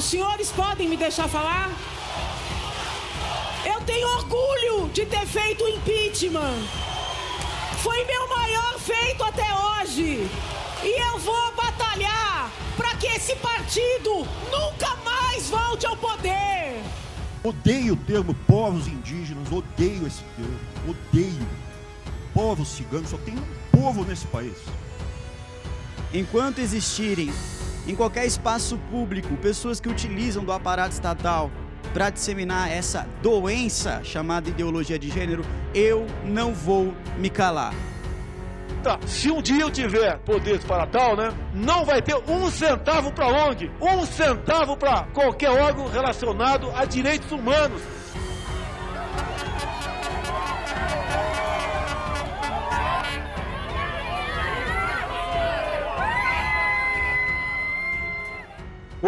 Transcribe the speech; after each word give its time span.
Os 0.00 0.06
senhores 0.06 0.50
podem 0.50 0.88
me 0.88 0.96
deixar 0.96 1.28
falar? 1.28 1.70
Eu 3.66 3.82
tenho 3.82 4.08
orgulho 4.16 4.88
de 4.94 5.04
ter 5.04 5.26
feito 5.26 5.62
o 5.62 5.68
impeachment. 5.68 6.56
Foi 7.82 8.02
meu 8.06 8.26
maior 8.30 8.78
feito 8.78 9.22
até 9.22 9.44
hoje. 9.54 10.26
E 10.82 11.02
eu 11.02 11.18
vou 11.18 11.52
batalhar 11.54 12.50
para 12.78 12.94
que 12.94 13.08
esse 13.08 13.36
partido 13.36 14.26
nunca 14.50 14.96
mais 15.04 15.50
volte 15.50 15.84
ao 15.84 15.94
poder. 15.98 16.82
Odeio 17.44 17.92
o 17.92 17.96
termo 17.98 18.32
povos 18.46 18.88
indígenas, 18.88 19.52
odeio 19.52 20.06
esse 20.06 20.22
termo, 20.34 20.58
odeio. 20.88 21.48
Povos 22.32 22.68
ciganos, 22.68 23.10
só 23.10 23.18
tem 23.18 23.34
um 23.34 23.46
povo 23.70 24.02
nesse 24.02 24.26
país. 24.28 24.56
Enquanto 26.14 26.58
existirem 26.58 27.30
em 27.86 27.94
qualquer 27.94 28.26
espaço 28.26 28.78
público 28.90 29.36
pessoas 29.36 29.80
que 29.80 29.88
utilizam 29.88 30.44
do 30.44 30.52
aparato 30.52 30.92
estatal 30.92 31.50
para 31.92 32.10
disseminar 32.10 32.70
essa 32.70 33.06
doença 33.22 34.00
chamada 34.04 34.48
ideologia 34.48 34.98
de 34.98 35.10
gênero, 35.10 35.44
eu 35.74 36.06
não 36.24 36.54
vou 36.54 36.94
me 37.18 37.28
calar. 37.28 37.74
Tá, 38.82 38.98
se 39.06 39.30
um 39.30 39.42
dia 39.42 39.60
eu 39.60 39.70
tiver 39.70 40.18
poderes 40.20 40.64
para 40.64 40.86
tal, 40.86 41.14
né? 41.14 41.34
Não 41.52 41.84
vai 41.84 42.00
ter 42.00 42.16
um 42.16 42.50
centavo 42.50 43.12
para 43.12 43.26
ONG, 43.26 43.70
um 43.80 44.06
centavo 44.06 44.74
para 44.76 45.02
qualquer 45.12 45.50
órgão 45.50 45.86
relacionado 45.88 46.70
a 46.74 46.86
direitos 46.86 47.30
humanos. 47.30 47.82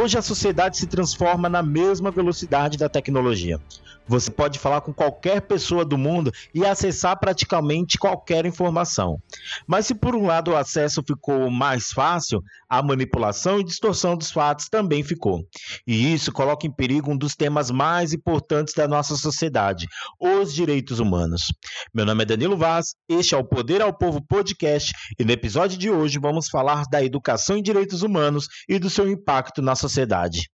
Hoje 0.03 0.19
a 0.19 0.23
sociedade 0.23 0.77
se 0.77 0.89
transforma 0.89 1.49
na 1.49 1.63
mesma 1.63 2.11
velocidade 2.11 2.77
da 2.77 2.89
tecnologia. 2.89 3.61
Você 4.07 4.31
pode 4.31 4.59
falar 4.59 4.81
com 4.81 4.93
qualquer 4.93 5.41
pessoa 5.43 5.85
do 5.85 5.97
mundo 5.97 6.33
e 6.53 6.67
acessar 6.67 7.19
praticamente 7.19 7.99
qualquer 7.99 8.45
informação. 8.45 9.21
Mas 9.67 9.87
se 9.87 9.95
por 9.95 10.15
um 10.15 10.27
lado 10.27 10.51
o 10.51 10.57
acesso 10.57 11.03
ficou 11.07 11.51
mais 11.51 11.91
fácil, 11.91 12.43
a 12.69 12.83
manipulação 12.83 13.61
e 13.61 13.65
distorção 13.65 14.17
dos 14.17 14.31
fatos 14.31 14.69
também 14.69 15.03
ficou. 15.03 15.47
E 15.87 16.13
isso 16.13 16.33
coloca 16.33 16.67
em 16.67 16.73
perigo 16.73 17.13
um 17.13 17.17
dos 17.17 17.37
temas 17.37 17.71
mais 17.71 18.13
importantes 18.13 18.75
da 18.75 18.89
nossa 18.89 19.17
sociedade, 19.17 19.87
os 20.21 20.53
direitos 20.53 20.99
humanos. 20.99 21.53
Meu 21.95 22.05
nome 22.05 22.23
é 22.23 22.27
Danilo 22.27 22.57
Vaz, 22.57 22.95
este 23.09 23.35
é 23.35 23.39
o 23.39 23.45
Poder 23.45 23.81
ao 23.83 23.93
Povo 23.93 24.21
podcast 24.21 24.93
e 25.19 25.25
no 25.25 25.33
episódio 25.33 25.79
de 25.79 25.91
hoje 25.91 26.19
vamos 26.19 26.49
falar 26.49 26.85
da 26.91 27.03
educação 27.03 27.57
em 27.57 27.63
direitos 27.63 28.03
humanos 28.03 28.47
e 28.69 28.79
do 28.79 28.91
seu 28.91 29.09
impacto 29.09 29.63
na 29.63 29.75
sociedade. 29.75 30.51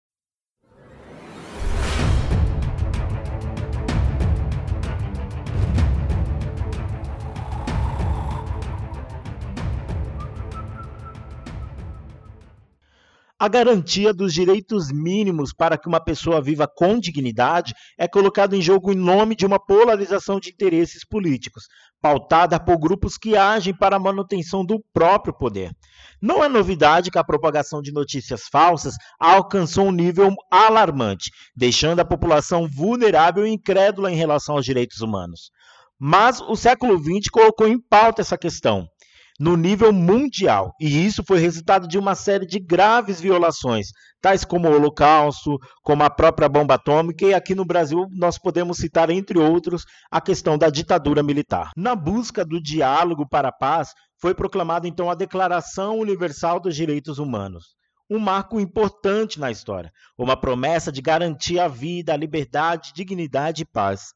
A 13.41 13.47
garantia 13.47 14.12
dos 14.12 14.34
direitos 14.34 14.91
mínimos 14.91 15.53
para 15.53 15.78
que 15.78 15.86
uma 15.86 16.00
pessoa 16.00 16.42
viva 16.42 16.67
com 16.67 16.98
dignidade 16.98 17.72
é 17.97 18.08
colocada 18.08 18.56
em 18.56 18.61
jogo 18.61 18.91
em 18.91 18.97
nome 18.97 19.36
de 19.36 19.47
uma 19.47 19.64
polarização 19.64 20.41
de 20.41 20.50
interesses 20.50 21.05
políticos, 21.06 21.69
pautada 22.03 22.59
por 22.59 22.77
grupos 22.78 23.16
que 23.16 23.36
agem 23.36 23.72
para 23.72 23.94
a 23.94 24.00
manutenção 24.00 24.64
do 24.64 24.83
próprio 24.92 25.33
poder. 25.33 25.70
Não 26.20 26.42
é 26.42 26.48
novidade 26.48 27.12
que 27.12 27.19
a 27.19 27.22
propagação 27.22 27.81
de 27.81 27.92
notícias 27.92 28.48
falsas 28.50 28.97
alcançou 29.20 29.86
um 29.86 29.92
nível 29.92 30.34
alarmante, 30.50 31.31
deixando 31.55 32.00
a 32.00 32.05
população 32.05 32.66
vulnerável 32.69 33.47
e 33.47 33.53
incrédula 33.53 34.11
em 34.11 34.16
relação 34.16 34.56
aos 34.56 34.65
direitos 34.65 35.00
humanos. 35.00 35.53
Mas 35.97 36.41
o 36.41 36.56
século 36.56 36.98
XX 36.98 37.31
colocou 37.31 37.69
em 37.69 37.81
pauta 37.81 38.21
essa 38.21 38.37
questão 38.37 38.88
no 39.38 39.56
nível 39.56 39.93
mundial. 39.93 40.75
E 40.81 41.06
isso 41.06 41.22
foi 41.26 41.38
resultado 41.38 41.87
de 41.87 41.97
uma 41.97 42.15
série 42.15 42.47
de 42.47 42.59
graves 42.59 43.21
violações, 43.21 43.88
tais 44.21 44.44
como 44.44 44.69
o 44.69 44.75
Holocausto, 44.75 45.59
como 45.82 46.03
a 46.03 46.10
própria 46.10 46.49
bomba 46.49 46.75
atômica, 46.75 47.25
e 47.25 47.34
aqui 47.34 47.54
no 47.54 47.65
Brasil 47.65 48.06
nós 48.10 48.37
podemos 48.37 48.78
citar, 48.78 49.10
entre 49.10 49.38
outros, 49.38 49.84
a 50.10 50.21
questão 50.21 50.59
da 50.59 50.69
ditadura 50.69 51.22
militar. 51.22 51.71
Na 51.77 51.94
busca 51.94 52.44
do 52.44 52.60
diálogo 52.60 53.28
para 53.28 53.48
a 53.48 53.53
paz, 53.53 53.91
foi 54.21 54.34
proclamada 54.34 54.88
então 54.88 55.09
a 55.09 55.15
Declaração 55.15 55.98
Universal 55.98 56.59
dos 56.59 56.75
Direitos 56.75 57.19
Humanos. 57.19 57.78
Um 58.10 58.19
marco 58.19 58.59
importante 58.59 59.38
na 59.38 59.50
história, 59.50 59.93
uma 60.16 60.34
promessa 60.34 60.91
de 60.91 61.03
garantir 61.03 61.59
a 61.59 61.69
vida, 61.69 62.15
a 62.15 62.16
liberdade, 62.16 62.91
dignidade 62.94 63.62
e 63.62 63.66
paz. 63.66 64.15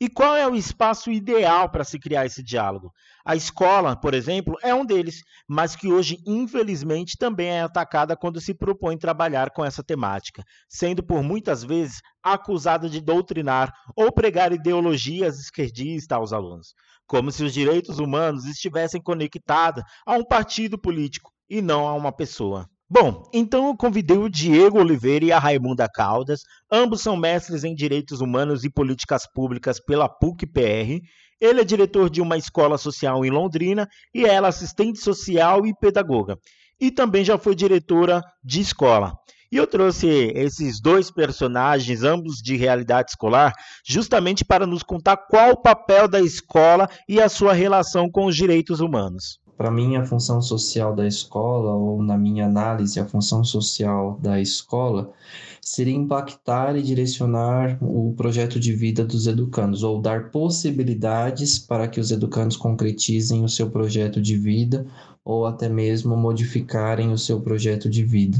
E 0.00 0.08
qual 0.08 0.36
é 0.36 0.46
o 0.46 0.54
espaço 0.54 1.10
ideal 1.10 1.70
para 1.70 1.84
se 1.84 1.98
criar 1.98 2.26
esse 2.26 2.42
diálogo? 2.42 2.92
A 3.24 3.36
escola, 3.36 3.96
por 3.96 4.12
exemplo, 4.12 4.56
é 4.62 4.74
um 4.74 4.84
deles, 4.84 5.22
mas 5.48 5.74
que 5.76 5.90
hoje, 5.90 6.18
infelizmente, 6.26 7.16
também 7.16 7.48
é 7.48 7.62
atacada 7.62 8.16
quando 8.16 8.40
se 8.40 8.54
propõe 8.54 8.98
trabalhar 8.98 9.50
com 9.50 9.64
essa 9.64 9.82
temática, 9.82 10.42
sendo 10.68 11.02
por 11.02 11.22
muitas 11.22 11.62
vezes 11.62 12.00
acusada 12.22 12.88
de 12.88 13.00
doutrinar 13.00 13.72
ou 13.96 14.12
pregar 14.12 14.52
ideologias 14.52 15.38
esquerdistas 15.38 16.16
aos 16.16 16.32
alunos, 16.32 16.74
como 17.06 17.30
se 17.30 17.44
os 17.44 17.52
direitos 17.54 17.98
humanos 17.98 18.44
estivessem 18.44 19.00
conectados 19.00 19.82
a 20.04 20.14
um 20.14 20.24
partido 20.24 20.78
político 20.78 21.30
e 21.48 21.62
não 21.62 21.86
a 21.86 21.94
uma 21.94 22.12
pessoa. 22.12 22.68
Bom, 22.88 23.22
então 23.32 23.68
eu 23.68 23.76
convidei 23.76 24.18
o 24.18 24.28
Diego 24.28 24.78
Oliveira 24.78 25.24
e 25.24 25.32
a 25.32 25.38
Raimunda 25.38 25.88
Caldas, 25.88 26.42
ambos 26.70 27.00
são 27.00 27.16
mestres 27.16 27.64
em 27.64 27.74
Direitos 27.74 28.20
Humanos 28.20 28.62
e 28.62 28.70
Políticas 28.70 29.26
Públicas 29.26 29.80
pela 29.80 30.06
PUC-PR. 30.06 31.00
Ele 31.40 31.60
é 31.62 31.64
diretor 31.64 32.10
de 32.10 32.20
uma 32.20 32.36
escola 32.36 32.76
social 32.76 33.24
em 33.24 33.30
Londrina 33.30 33.88
e 34.14 34.26
ela 34.26 34.48
assistente 34.48 34.98
social 34.98 35.64
e 35.64 35.74
pedagoga. 35.74 36.36
E 36.78 36.90
também 36.90 37.24
já 37.24 37.38
foi 37.38 37.54
diretora 37.54 38.20
de 38.44 38.60
escola. 38.60 39.14
E 39.50 39.56
eu 39.56 39.66
trouxe 39.66 40.06
esses 40.34 40.78
dois 40.78 41.10
personagens, 41.10 42.02
ambos 42.02 42.36
de 42.36 42.54
realidade 42.54 43.12
escolar, 43.12 43.54
justamente 43.86 44.44
para 44.44 44.66
nos 44.66 44.82
contar 44.82 45.16
qual 45.16 45.52
o 45.52 45.62
papel 45.62 46.06
da 46.06 46.20
escola 46.20 46.86
e 47.08 47.18
a 47.18 47.30
sua 47.30 47.54
relação 47.54 48.10
com 48.10 48.26
os 48.26 48.36
direitos 48.36 48.80
humanos 48.80 49.42
para 49.56 49.70
mim, 49.70 49.96
a 49.96 50.04
função 50.04 50.42
social 50.42 50.94
da 50.94 51.06
escola, 51.06 51.72
ou 51.72 52.02
na 52.02 52.18
minha 52.18 52.46
análise, 52.46 52.98
a 52.98 53.06
função 53.06 53.44
social 53.44 54.18
da 54.20 54.40
escola, 54.40 55.12
seria 55.60 55.94
impactar 55.94 56.76
e 56.76 56.82
direcionar 56.82 57.78
o 57.80 58.12
projeto 58.16 58.58
de 58.58 58.72
vida 58.72 59.04
dos 59.04 59.26
educandos, 59.26 59.82
ou 59.82 60.00
dar 60.00 60.30
possibilidades 60.30 61.58
para 61.58 61.88
que 61.88 62.00
os 62.00 62.10
educandos 62.10 62.56
concretizem 62.56 63.44
o 63.44 63.48
seu 63.48 63.70
projeto 63.70 64.20
de 64.20 64.36
vida 64.36 64.86
ou 65.24 65.46
até 65.46 65.68
mesmo 65.68 66.16
modificarem 66.16 67.12
o 67.12 67.18
seu 67.18 67.40
projeto 67.40 67.88
de 67.88 68.04
vida. 68.04 68.38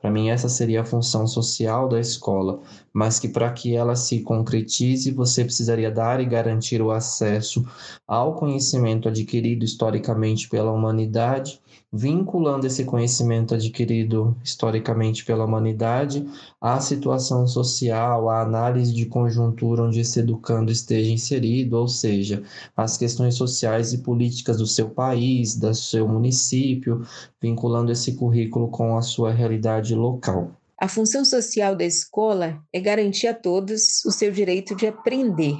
Para 0.00 0.10
mim, 0.10 0.30
essa 0.30 0.48
seria 0.48 0.80
a 0.80 0.84
função 0.84 1.26
social 1.26 1.88
da 1.88 2.00
escola, 2.00 2.60
mas 2.92 3.18
que 3.18 3.28
para 3.28 3.52
que 3.52 3.76
ela 3.76 3.94
se 3.94 4.20
concretize, 4.20 5.10
você 5.10 5.44
precisaria 5.44 5.90
dar 5.90 6.20
e 6.20 6.24
garantir 6.24 6.80
o 6.80 6.90
acesso 6.90 7.64
ao 8.08 8.34
conhecimento 8.34 9.08
adquirido 9.08 9.64
historicamente 9.64 10.48
pela 10.48 10.72
humanidade 10.72 11.60
vinculando 11.92 12.66
esse 12.66 12.84
conhecimento 12.84 13.54
adquirido 13.54 14.34
historicamente 14.42 15.24
pela 15.24 15.44
humanidade 15.44 16.26
à 16.58 16.80
situação 16.80 17.46
social, 17.46 18.30
à 18.30 18.40
análise 18.40 18.94
de 18.94 19.04
conjuntura 19.04 19.82
onde 19.82 20.00
esse 20.00 20.20
educando 20.20 20.72
esteja 20.72 21.10
inserido, 21.10 21.76
ou 21.76 21.86
seja, 21.86 22.42
as 22.74 22.96
questões 22.96 23.34
sociais 23.34 23.92
e 23.92 23.98
políticas 23.98 24.56
do 24.56 24.66
seu 24.66 24.88
país, 24.88 25.54
do 25.54 25.74
seu 25.74 26.08
município, 26.08 27.06
vinculando 27.40 27.92
esse 27.92 28.14
currículo 28.14 28.68
com 28.68 28.96
a 28.96 29.02
sua 29.02 29.30
realidade 29.30 29.94
local. 29.94 30.50
A 30.78 30.88
função 30.88 31.24
social 31.24 31.76
da 31.76 31.84
escola 31.84 32.60
é 32.72 32.80
garantir 32.80 33.28
a 33.28 33.34
todos 33.34 34.04
o 34.04 34.10
seu 34.10 34.32
direito 34.32 34.74
de 34.74 34.86
aprender, 34.86 35.56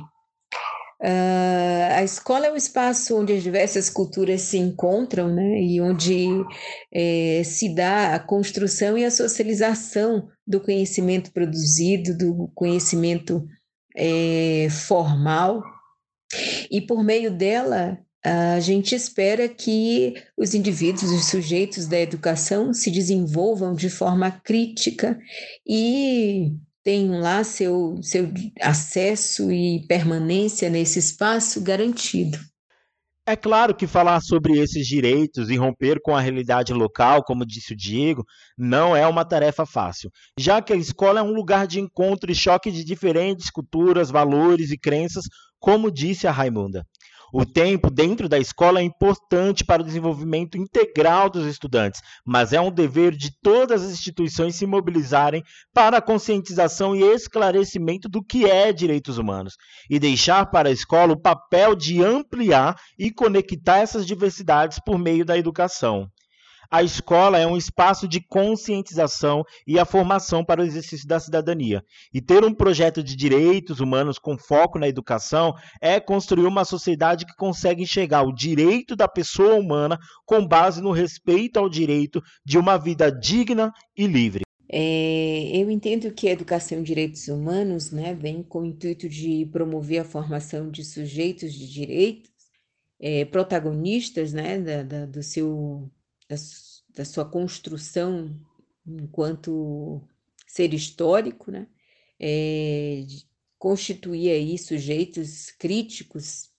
Uh, 1.02 1.96
a 1.96 2.04
escola 2.04 2.46
é 2.46 2.52
um 2.52 2.56
espaço 2.56 3.19
onde 3.19 3.32
as 3.32 3.43
diversas 3.43 3.90
culturas 3.90 4.43
se 4.43 4.56
encontram, 4.56 5.34
né, 5.34 5.60
e 5.60 5.81
onde 5.81 6.28
é, 6.93 7.43
se 7.44 7.75
dá 7.75 8.14
a 8.14 8.20
construção 8.20 8.96
e 8.96 9.04
a 9.04 9.10
socialização 9.10 10.28
do 10.46 10.60
conhecimento 10.60 11.32
produzido, 11.32 12.16
do 12.16 12.49
conhecimento 12.54 13.44
é, 13.96 14.69
formal, 14.70 15.60
e 16.70 16.81
por 16.81 17.02
meio 17.02 17.37
dela 17.37 17.99
a 18.25 18.60
gente 18.60 18.94
espera 18.94 19.49
que 19.49 20.14
os 20.37 20.54
indivíduos, 20.54 21.10
os 21.10 21.26
sujeitos 21.26 21.87
da 21.87 21.99
educação 21.99 22.72
se 22.72 22.90
desenvolvam 22.90 23.75
de 23.75 23.90
forma 23.90 24.31
crítica 24.31 25.19
e 25.66 26.52
tenham 26.82 27.20
lá 27.20 27.44
seu, 27.44 27.99
seu 28.02 28.32
acesso 28.61 29.50
e 29.52 29.87
permanência 29.87 30.69
nesse 30.69 30.99
espaço 30.99 31.61
garantido. 31.61 32.38
É 33.25 33.37
claro 33.37 33.73
que 33.73 33.87
falar 33.87 34.20
sobre 34.20 34.58
esses 34.58 34.84
direitos 34.84 35.49
e 35.49 35.56
romper 35.56 36.00
com 36.02 36.14
a 36.17 36.20
realidade 36.20 36.73
local, 36.73 37.23
como 37.23 37.46
disse 37.46 37.73
o 37.73 37.76
Diego, 37.76 38.25
não 38.58 38.96
é 38.96 39.06
uma 39.06 39.25
tarefa 39.25 39.64
fácil, 39.64 40.11
já 40.37 40.61
que 40.61 40.73
a 40.73 40.76
escola 40.76 41.20
é 41.20 41.23
um 41.23 41.32
lugar 41.32 41.69
de 41.69 41.79
encontro 41.79 42.32
e 42.32 42.34
choque 42.34 42.73
de 42.73 42.82
diferentes 42.82 43.49
culturas, 43.49 44.11
valores 44.11 44.73
e 44.73 44.78
crenças, 44.78 45.25
como 45.61 45.88
disse 45.88 46.26
a 46.26 46.32
Raimunda. 46.32 46.85
O 47.34 47.46
tempo 47.46 47.90
dentro 47.90 48.29
da 48.29 48.38
escola 48.38 48.81
é 48.81 48.82
importante 48.82 49.64
para 49.64 49.81
o 49.81 49.84
desenvolvimento 49.84 50.58
integral 50.58 51.31
dos 51.31 51.46
estudantes, 51.46 52.02
mas 52.26 52.52
é 52.52 52.61
um 52.61 52.70
dever 52.70 53.17
de 53.17 53.31
todas 53.40 53.82
as 53.82 53.90
instituições 53.90 54.55
se 54.55 54.67
mobilizarem 54.67 55.43
para 55.73 55.96
a 55.96 56.02
conscientização 56.02 56.94
e 56.94 57.02
esclarecimento 57.02 58.06
do 58.06 58.23
que 58.23 58.44
é 58.44 58.70
direitos 58.70 59.17
humanos 59.17 59.55
e 59.88 59.99
deixar 59.99 60.50
para 60.50 60.69
a 60.69 60.73
escola 60.73 61.14
o 61.14 61.20
papel 61.20 61.75
de 61.75 62.05
ampliar 62.05 62.76
e 62.99 63.11
conectar 63.11 63.78
essas 63.78 64.06
diversidades 64.06 64.78
por 64.85 64.99
meio 64.99 65.25
da 65.25 65.38
educação. 65.38 66.11
A 66.72 66.82
escola 66.82 67.38
é 67.38 67.46
um 67.46 67.54
espaço 67.54 68.08
de 68.08 68.19
conscientização 68.19 69.44
e 69.66 69.78
a 69.78 69.84
formação 69.84 70.42
para 70.42 70.62
o 70.62 70.64
exercício 70.64 71.06
da 71.06 71.20
cidadania. 71.20 71.84
E 72.14 72.19
ter 72.19 72.42
um 72.46 72.54
projeto 72.54 73.02
de 73.02 73.14
direitos 73.14 73.78
humanos 73.78 74.19
com 74.19 74.38
foco 74.38 74.78
na 74.78 74.88
educação 74.88 75.52
é 75.82 76.00
construir 76.00 76.46
uma 76.46 76.64
sociedade 76.64 77.26
que 77.26 77.36
consegue 77.36 77.82
enxergar 77.82 78.22
o 78.22 78.34
direito 78.34 78.96
da 78.96 79.06
pessoa 79.06 79.54
humana 79.56 79.98
com 80.24 80.48
base 80.48 80.80
no 80.80 80.92
respeito 80.92 81.58
ao 81.58 81.69
direito 81.69 82.22
de 82.42 82.56
uma 82.56 82.78
vida 82.78 83.12
digna 83.12 83.70
e 83.94 84.06
livre. 84.06 84.40
É, 84.66 85.50
eu 85.54 85.70
entendo 85.70 86.10
que 86.10 86.26
a 86.26 86.32
educação 86.32 86.78
em 86.78 86.82
direitos 86.82 87.28
humanos 87.28 87.90
né, 87.90 88.14
vem 88.14 88.42
com 88.42 88.60
o 88.60 88.64
intuito 88.64 89.10
de 89.10 89.46
promover 89.52 90.00
a 90.00 90.04
formação 90.04 90.70
de 90.70 90.82
sujeitos 90.82 91.52
de 91.52 91.70
direitos, 91.70 92.30
é, 92.98 93.26
protagonistas 93.26 94.32
né, 94.32 94.58
da, 94.58 94.82
da, 94.82 95.04
do 95.04 95.22
seu 95.22 95.90
da, 96.34 96.37
da 96.96 97.05
sua 97.05 97.25
construção 97.25 98.38
enquanto 98.87 100.02
ser 100.46 100.73
histórico, 100.75 101.50
né? 101.50 101.67
É, 102.20 103.05
constituir 103.58 104.31
aí 104.31 104.58
sujeitos 104.58 105.50
críticos 105.50 106.50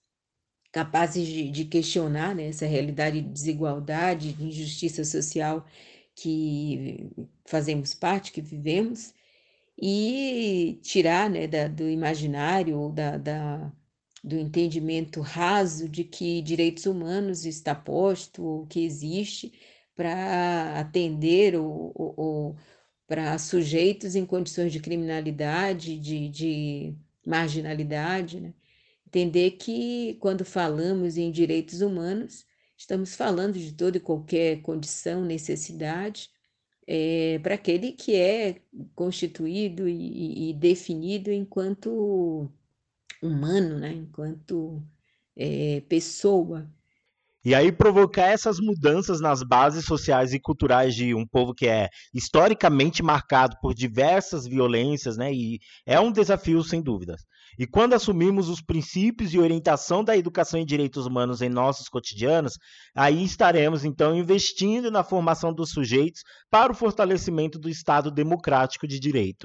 capazes 0.72 1.26
de, 1.26 1.50
de 1.50 1.64
questionar 1.66 2.34
né, 2.34 2.48
essa 2.48 2.66
realidade 2.66 3.20
de 3.20 3.28
desigualdade, 3.28 4.32
de 4.32 4.44
injustiça 4.44 5.04
social 5.04 5.66
que 6.14 7.10
fazemos 7.46 7.94
parte, 7.94 8.32
que 8.32 8.40
vivemos, 8.40 9.14
e 9.80 10.80
tirar 10.82 11.30
né, 11.30 11.46
da, 11.46 11.68
do 11.68 11.88
imaginário 11.88 12.78
ou 12.78 12.90
da, 12.92 13.16
da, 13.16 13.72
do 14.24 14.38
entendimento 14.38 15.20
raso 15.20 15.86
de 15.86 16.02
que 16.02 16.40
direitos 16.40 16.86
humanos 16.86 17.44
está 17.44 17.74
posto 17.74 18.42
ou 18.42 18.66
que 18.66 18.80
existe 18.82 19.52
para 19.94 20.80
atender 20.80 21.54
ou, 21.56 21.92
ou, 21.94 22.14
ou 22.16 22.56
para 23.06 23.38
sujeitos 23.38 24.16
em 24.16 24.24
condições 24.24 24.72
de 24.72 24.80
criminalidade, 24.80 25.98
de, 25.98 26.28
de 26.30 26.96
marginalidade, 27.26 28.40
né? 28.40 28.54
Entender 29.06 29.52
que 29.52 30.16
quando 30.20 30.44
falamos 30.44 31.16
em 31.18 31.30
direitos 31.30 31.82
humanos, 31.82 32.46
estamos 32.76 33.14
falando 33.14 33.58
de 33.58 33.72
toda 33.72 33.98
e 33.98 34.00
qualquer 34.00 34.62
condição, 34.62 35.24
necessidade, 35.24 36.30
é, 36.86 37.38
para 37.40 37.54
aquele 37.54 37.92
que 37.92 38.16
é 38.16 38.60
constituído 38.94 39.88
e, 39.88 40.50
e 40.50 40.54
definido 40.54 41.30
enquanto 41.30 42.50
humano, 43.26 43.78
né? 43.78 43.92
enquanto 43.92 44.82
é, 45.36 45.80
pessoa. 45.88 46.68
E 47.44 47.54
aí 47.54 47.70
provocar 47.70 48.28
essas 48.28 48.58
mudanças 48.58 49.20
nas 49.20 49.42
bases 49.42 49.84
sociais 49.84 50.32
e 50.32 50.40
culturais 50.40 50.94
de 50.94 51.14
um 51.14 51.26
povo 51.26 51.52
que 51.52 51.66
é 51.66 51.90
historicamente 52.14 53.02
marcado 53.02 53.56
por 53.60 53.74
diversas 53.74 54.46
violências, 54.46 55.18
né? 55.18 55.30
E 55.30 55.58
é 55.84 56.00
um 56.00 56.10
desafio 56.10 56.62
sem 56.64 56.80
dúvidas. 56.80 57.20
E 57.58 57.66
quando 57.66 57.92
assumimos 57.92 58.48
os 58.48 58.62
princípios 58.62 59.34
e 59.34 59.38
orientação 59.38 60.02
da 60.02 60.16
educação 60.16 60.58
em 60.58 60.64
direitos 60.64 61.04
humanos 61.04 61.42
em 61.42 61.50
nossos 61.50 61.86
cotidianos, 61.86 62.54
aí 62.94 63.22
estaremos 63.22 63.84
então 63.84 64.16
investindo 64.16 64.90
na 64.90 65.04
formação 65.04 65.52
dos 65.52 65.70
sujeitos 65.70 66.22
para 66.50 66.72
o 66.72 66.74
fortalecimento 66.74 67.58
do 67.58 67.68
Estado 67.68 68.10
democrático 68.10 68.88
de 68.88 68.98
direito. 68.98 69.43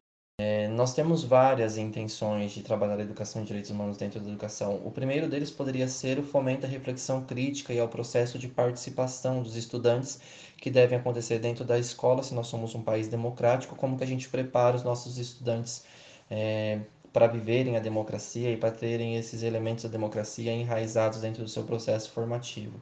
Nós 0.71 0.93
temos 0.93 1.23
várias 1.23 1.77
intenções 1.77 2.51
de 2.51 2.61
trabalhar 2.61 2.97
a 2.97 3.01
educação 3.01 3.41
e 3.41 3.45
direitos 3.45 3.71
humanos 3.71 3.97
dentro 3.97 4.19
da 4.19 4.29
educação. 4.29 4.81
O 4.85 4.91
primeiro 4.91 5.27
deles 5.27 5.49
poderia 5.51 5.87
ser 5.87 6.19
o 6.19 6.23
fomento 6.23 6.65
à 6.65 6.69
reflexão 6.69 7.25
crítica 7.25 7.73
e 7.73 7.79
ao 7.79 7.87
processo 7.87 8.37
de 8.37 8.47
participação 8.47 9.41
dos 9.41 9.55
estudantes 9.55 10.19
que 10.57 10.69
devem 10.69 10.97
acontecer 10.99 11.39
dentro 11.39 11.65
da 11.65 11.77
escola, 11.79 12.23
se 12.23 12.33
nós 12.33 12.47
somos 12.47 12.75
um 12.75 12.81
país 12.81 13.07
democrático, 13.07 13.75
como 13.75 13.97
que 13.97 14.03
a 14.03 14.07
gente 14.07 14.29
prepara 14.29 14.75
os 14.75 14.83
nossos 14.83 15.17
estudantes 15.17 15.83
é, 16.29 16.81
para 17.11 17.27
viverem 17.27 17.75
a 17.75 17.79
democracia 17.79 18.51
e 18.51 18.57
para 18.57 18.71
terem 18.71 19.15
esses 19.17 19.43
elementos 19.43 19.83
da 19.85 19.89
democracia 19.89 20.51
enraizados 20.51 21.21
dentro 21.21 21.43
do 21.43 21.49
seu 21.49 21.63
processo 21.63 22.11
formativo. 22.11 22.79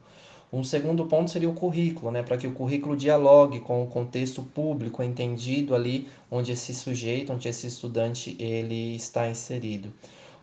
Um 0.52 0.64
segundo 0.64 1.06
ponto 1.06 1.30
seria 1.30 1.50
o 1.50 1.54
currículo, 1.54 2.10
né, 2.10 2.24
para 2.24 2.38
que 2.38 2.48
o 2.48 2.54
currículo 2.54 2.96
dialogue 2.96 3.60
com 3.60 3.84
o 3.84 3.88
contexto 3.88 4.42
público 4.42 5.04
entendido 5.04 5.76
ali 5.76 6.08
onde 6.32 6.54
esse 6.54 6.74
sujeito, 6.74 7.34
onde 7.34 7.50
esse 7.50 7.68
estudante 7.68 8.36
ele 8.40 8.96
está 8.96 9.30
inserido. 9.30 9.92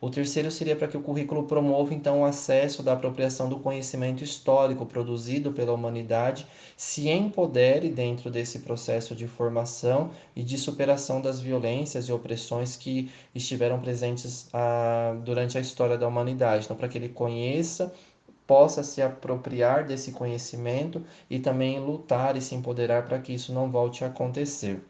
O 0.04 0.10
terceiro 0.10 0.50
seria 0.50 0.76
para 0.76 0.86
que 0.86 0.98
o 0.98 1.02
currículo 1.02 1.44
promova 1.44 1.94
então 1.94 2.20
o 2.20 2.24
acesso 2.26 2.82
da 2.82 2.92
apropriação 2.92 3.48
do 3.48 3.58
conhecimento 3.58 4.22
histórico 4.22 4.84
produzido 4.84 5.50
pela 5.50 5.72
humanidade, 5.72 6.46
se 6.76 7.08
empodere 7.08 7.88
dentro 7.88 8.30
desse 8.30 8.58
processo 8.58 9.14
de 9.14 9.26
formação 9.26 10.10
e 10.36 10.42
de 10.42 10.58
superação 10.58 11.22
das 11.22 11.40
violências 11.40 12.06
e 12.06 12.12
opressões 12.12 12.76
que 12.76 13.10
estiveram 13.34 13.80
presentes 13.80 14.46
ah, 14.52 15.16
durante 15.24 15.56
a 15.56 15.62
história 15.62 15.96
da 15.96 16.06
humanidade. 16.06 16.66
Então, 16.66 16.76
para 16.76 16.88
que 16.88 16.98
ele 16.98 17.08
conheça 17.08 17.90
possa 18.46 18.82
se 18.82 19.00
apropriar 19.00 19.84
desse 19.86 20.12
conhecimento 20.12 21.02
e 21.30 21.38
também 21.38 21.80
lutar 21.80 22.36
e 22.36 22.40
se 22.40 22.54
empoderar 22.54 23.06
para 23.06 23.18
que 23.18 23.32
isso 23.32 23.52
não 23.52 23.70
volte 23.70 24.04
a 24.04 24.08
acontecer. 24.08 24.82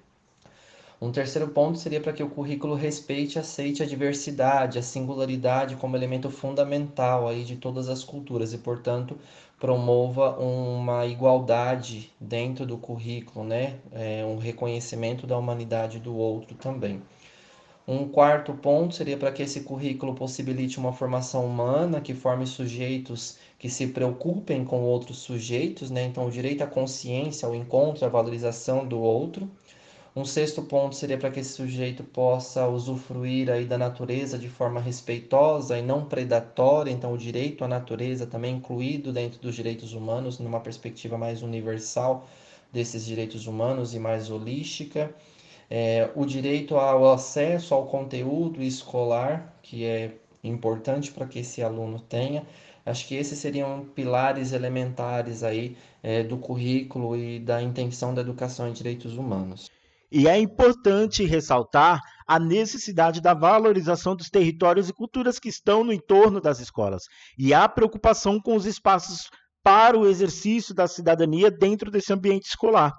Um 1.01 1.13
terceiro 1.13 1.49
ponto 1.49 1.79
seria 1.79 2.01
para 2.01 2.13
que 2.13 2.23
o 2.23 2.31
currículo 2.31 2.75
respeite 2.75 3.37
e 3.37 3.39
aceite 3.39 3.83
a 3.83 3.87
diversidade, 3.87 4.79
a 4.79 4.83
singularidade 4.83 5.77
como 5.77 5.97
elemento 5.97 6.31
fundamental 6.31 7.29
aí 7.29 7.45
de 7.45 7.57
todas 7.57 7.89
as 7.89 8.03
culturas 8.03 8.53
e, 8.55 8.59
portanto, 8.59 9.19
promova 9.61 10.39
uma 10.39 11.05
igualdade 11.05 12.11
dentro 12.19 12.65
do 12.65 12.79
currículo, 12.79 13.45
né? 13.45 13.77
É, 13.93 14.25
um 14.25 14.39
reconhecimento 14.39 15.27
da 15.27 15.37
humanidade 15.37 15.99
do 15.99 16.17
outro 16.17 16.55
também. 16.55 17.03
Um 17.87 18.09
quarto 18.09 18.55
ponto 18.55 18.95
seria 18.95 19.19
para 19.19 19.31
que 19.31 19.43
esse 19.43 19.61
currículo 19.61 20.15
possibilite 20.15 20.79
uma 20.79 20.95
formação 20.95 21.45
humana 21.45 22.01
que 22.01 22.15
forme 22.15 22.47
sujeitos 22.47 23.37
que 23.59 23.69
se 23.69 23.89
preocupem 23.89 24.65
com 24.65 24.81
outros 24.81 25.19
sujeitos, 25.19 25.91
né? 25.91 26.05
Então, 26.05 26.27
o 26.27 26.31
direito 26.31 26.65
à 26.65 26.67
consciência, 26.67 27.47
ao 27.47 27.55
encontro, 27.55 28.07
à 28.07 28.09
valorização 28.09 28.87
do 28.87 28.99
outro. 28.99 29.51
Um 30.17 30.25
sexto 30.25 30.63
ponto 30.63 30.95
seria 30.95 31.19
para 31.19 31.31
que 31.31 31.41
esse 31.41 31.53
sujeito 31.53 32.03
possa 32.05 32.67
usufruir 32.67 33.51
aí 33.51 33.67
da 33.67 33.77
natureza 33.77 34.39
de 34.39 34.49
forma 34.49 34.81
respeitosa 34.81 35.79
e 35.79 35.83
não 35.83 36.07
predatória, 36.07 36.91
então 36.91 37.13
o 37.13 37.19
direito 37.19 37.65
à 37.65 37.69
natureza 37.69 38.27
também 38.27 38.55
incluído 38.55 39.13
dentro 39.13 39.39
dos 39.41 39.55
direitos 39.55 39.93
humanos, 39.93 40.39
numa 40.39 40.61
perspectiva 40.61 41.19
mais 41.19 41.43
universal 41.43 42.27
desses 42.73 43.05
direitos 43.05 43.47
humanos 43.47 43.95
e 43.95 43.99
mais 43.99 44.31
holística 44.31 45.13
é, 45.77 46.09
o 46.15 46.25
direito 46.25 46.77
ao 46.77 47.13
acesso 47.13 47.75
ao 47.75 47.87
conteúdo 47.87 48.63
escolar, 48.63 49.59
que 49.61 49.85
é 49.85 50.15
importante 50.45 51.11
para 51.11 51.27
que 51.27 51.41
esse 51.41 51.65
aluno 51.65 51.99
tenha. 51.99 52.47
Acho 52.87 53.09
que 53.09 53.17
esses 53.17 53.41
seriam 53.41 53.85
pilares 53.93 54.53
elementares 54.53 55.43
aí 55.43 55.77
é, 56.01 56.23
do 56.23 56.37
currículo 56.37 57.17
e 57.17 57.41
da 57.41 57.61
intenção 57.61 58.15
da 58.15 58.21
educação 58.21 58.69
em 58.69 58.73
direitos 58.73 59.17
humanos. 59.17 59.69
E 60.13 60.29
é 60.29 60.39
importante 60.39 61.25
ressaltar 61.25 62.01
a 62.25 62.39
necessidade 62.39 63.21
da 63.21 63.35
valorização 63.35 64.15
dos 64.15 64.31
territórios 64.31 64.89
e 64.89 64.93
culturas 64.93 65.41
que 65.41 65.49
estão 65.49 65.83
no 65.83 65.93
entorno 65.93 66.41
das 66.41 66.61
escolas 66.61 67.03
e 67.37 67.53
a 67.53 67.69
preocupação 67.69 68.41
com 68.41 68.55
os 68.55 68.65
espaços 68.65 69.29
para 69.61 69.99
o 69.99 70.07
exercício 70.07 70.73
da 70.73 70.87
cidadania 70.87 71.51
dentro 71.51 71.91
desse 71.91 72.13
ambiente 72.13 72.47
escolar. 72.47 72.93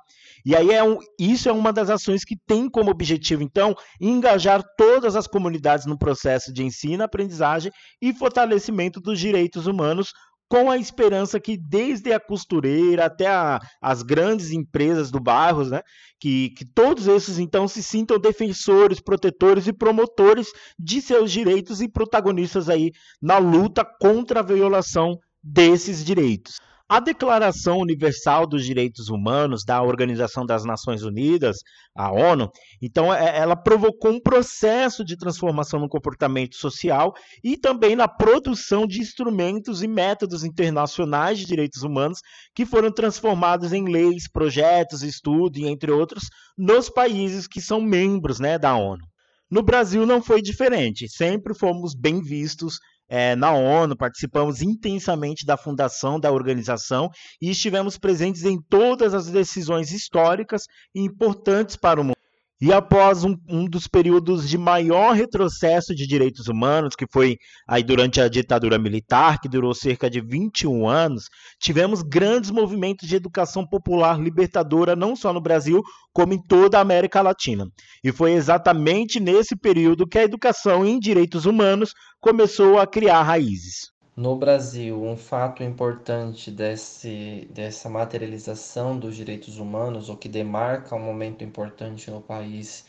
E 0.46 0.56
aí 0.56 0.72
é 0.72 0.84
um, 0.84 1.00
isso 1.20 1.50
é 1.50 1.52
uma 1.52 1.74
das 1.74 1.90
ações 1.90 2.24
que 2.24 2.38
tem 2.46 2.70
como 2.70 2.92
objetivo, 2.92 3.42
então, 3.42 3.76
engajar 4.00 4.64
todas 4.78 5.16
as 5.16 5.26
comunidades 5.26 5.88
no 5.88 5.98
processo 5.98 6.54
de 6.54 6.64
ensino, 6.64 7.04
aprendizagem 7.04 7.72
e 8.00 8.14
fortalecimento 8.14 9.02
dos 9.02 9.20
direitos 9.20 9.66
humanos, 9.66 10.14
com 10.48 10.70
a 10.70 10.78
esperança 10.78 11.40
que 11.40 11.58
desde 11.58 12.14
a 12.14 12.20
costureira 12.20 13.06
até 13.06 13.28
a, 13.28 13.60
as 13.82 14.04
grandes 14.04 14.52
empresas 14.52 15.10
do 15.10 15.20
bairro, 15.20 15.66
né, 15.66 15.82
que, 16.20 16.52
que 16.52 16.64
todos 16.64 17.08
esses 17.08 17.40
então 17.40 17.68
se 17.68 17.82
sintam 17.82 18.20
defensores, 18.20 19.00
protetores 19.00 19.66
e 19.66 19.74
promotores 19.74 20.48
de 20.78 21.02
seus 21.02 21.32
direitos 21.32 21.82
e 21.82 21.90
protagonistas 21.90 22.70
aí 22.70 22.92
na 23.20 23.40
luta 23.40 23.84
contra 24.00 24.42
a 24.42 24.44
violação 24.44 25.18
desses 25.42 26.06
direitos. 26.06 26.60
A 26.88 27.00
Declaração 27.00 27.80
Universal 27.80 28.46
dos 28.46 28.64
Direitos 28.64 29.10
Humanos 29.10 29.66
da 29.66 29.82
Organização 29.82 30.46
das 30.46 30.64
Nações 30.64 31.02
Unidas, 31.02 31.58
a 31.96 32.12
ONU, 32.12 32.48
então 32.80 33.12
é, 33.12 33.40
ela 33.40 33.56
provocou 33.56 34.12
um 34.12 34.20
processo 34.20 35.04
de 35.04 35.18
transformação 35.18 35.80
no 35.80 35.90
comportamento 35.90 36.56
social 36.56 37.16
e 37.44 37.58
também 37.58 37.96
na 37.96 38.08
produção 38.08 38.86
de 38.86 39.02
instrumentos 39.02 39.82
e 39.82 39.88
métodos 39.88 40.44
internacionais 40.44 41.40
de 41.40 41.46
direitos 41.46 41.82
humanos 41.82 42.20
que 42.54 42.68
foram 42.68 42.92
transformados 42.92 43.74
em 43.74 43.90
leis, 43.90 44.30
projetos, 44.32 45.02
estudos, 45.02 45.64
entre 45.64 45.92
outros, 45.92 46.26
nos 46.56 46.88
países 46.88 47.48
que 47.48 47.62
são 47.62 47.82
membros 47.82 48.40
né, 48.40 48.60
da 48.60 48.76
ONU. 48.76 49.02
No 49.50 49.64
Brasil 49.64 50.06
não 50.06 50.22
foi 50.22 50.40
diferente, 50.40 51.08
sempre 51.10 51.56
fomos 51.56 51.96
bem 51.96 52.22
vistos 52.22 52.78
é, 53.08 53.36
na 53.36 53.52
ONU, 53.52 53.96
participamos 53.96 54.62
intensamente 54.62 55.46
da 55.46 55.58
fundação 55.58 56.20
da 56.20 56.32
organização 56.32 57.10
e 57.42 57.50
estivemos 57.50 57.98
presentes 57.98 58.44
em 58.44 58.60
todas 58.62 59.14
as 59.14 59.28
decisões 59.28 59.92
históricas 59.92 60.64
e 60.94 61.02
importantes 61.02 61.76
para 61.76 62.02
o 62.02 62.04
mundo. 62.04 62.15
E 62.62 62.72
após 62.72 63.26
um, 63.26 63.36
um, 63.50 63.66
dos 63.66 63.86
períodos 63.86 64.48
de 64.48 64.58
maior 64.58 65.14
retrocesso 65.14 65.94
de 65.94 66.08
direitos 66.08 66.48
humanos, 66.48 66.96
que 66.96 67.06
foi 67.12 67.38
aí 67.68 67.84
durante 67.84 68.22
a 68.22 68.30
ditadura 68.30 68.80
militar, 68.80 69.42
que 69.42 69.50
durou 69.50 69.74
cerca 69.74 70.10
de 70.10 70.22
21 70.22 70.88
anos, 70.88 71.26
tivemos 71.60 72.02
grandes 72.02 72.50
movimentos 72.52 73.10
de 73.10 73.16
educação 73.18 73.68
popular 73.68 74.18
libertadora, 74.22 74.96
não 74.96 75.18
só 75.18 75.34
no 75.34 75.42
Brasil, 75.42 75.84
como 76.14 76.34
em 76.34 76.42
toda 76.42 76.78
a 76.78 76.82
América 76.82 77.22
Latina. 77.22 77.68
E 78.02 78.12
foi 78.14 78.32
exatamente 78.32 79.20
nesse 79.20 79.54
período 79.58 80.08
que 80.08 80.18
a 80.18 80.24
educação 80.24 80.86
em 80.86 80.98
direitos 80.98 81.46
humanos 81.46 81.92
começou 82.22 82.80
a 82.80 82.88
criar 82.88 83.22
raízes. 83.24 83.95
No 84.16 84.36
Brasil, 84.38 85.04
um 85.04 85.18
fato 85.18 85.62
importante 85.62 86.50
desse, 86.50 87.48
dessa 87.52 87.90
materialização 87.90 88.98
dos 88.98 89.16
direitos 89.16 89.58
humanos, 89.60 90.10
ou 90.10 90.16
que 90.16 90.30
demarca 90.30 90.96
um 90.96 91.00
momento 91.00 91.44
importante 91.44 92.10
no 92.10 92.22
país 92.22 92.86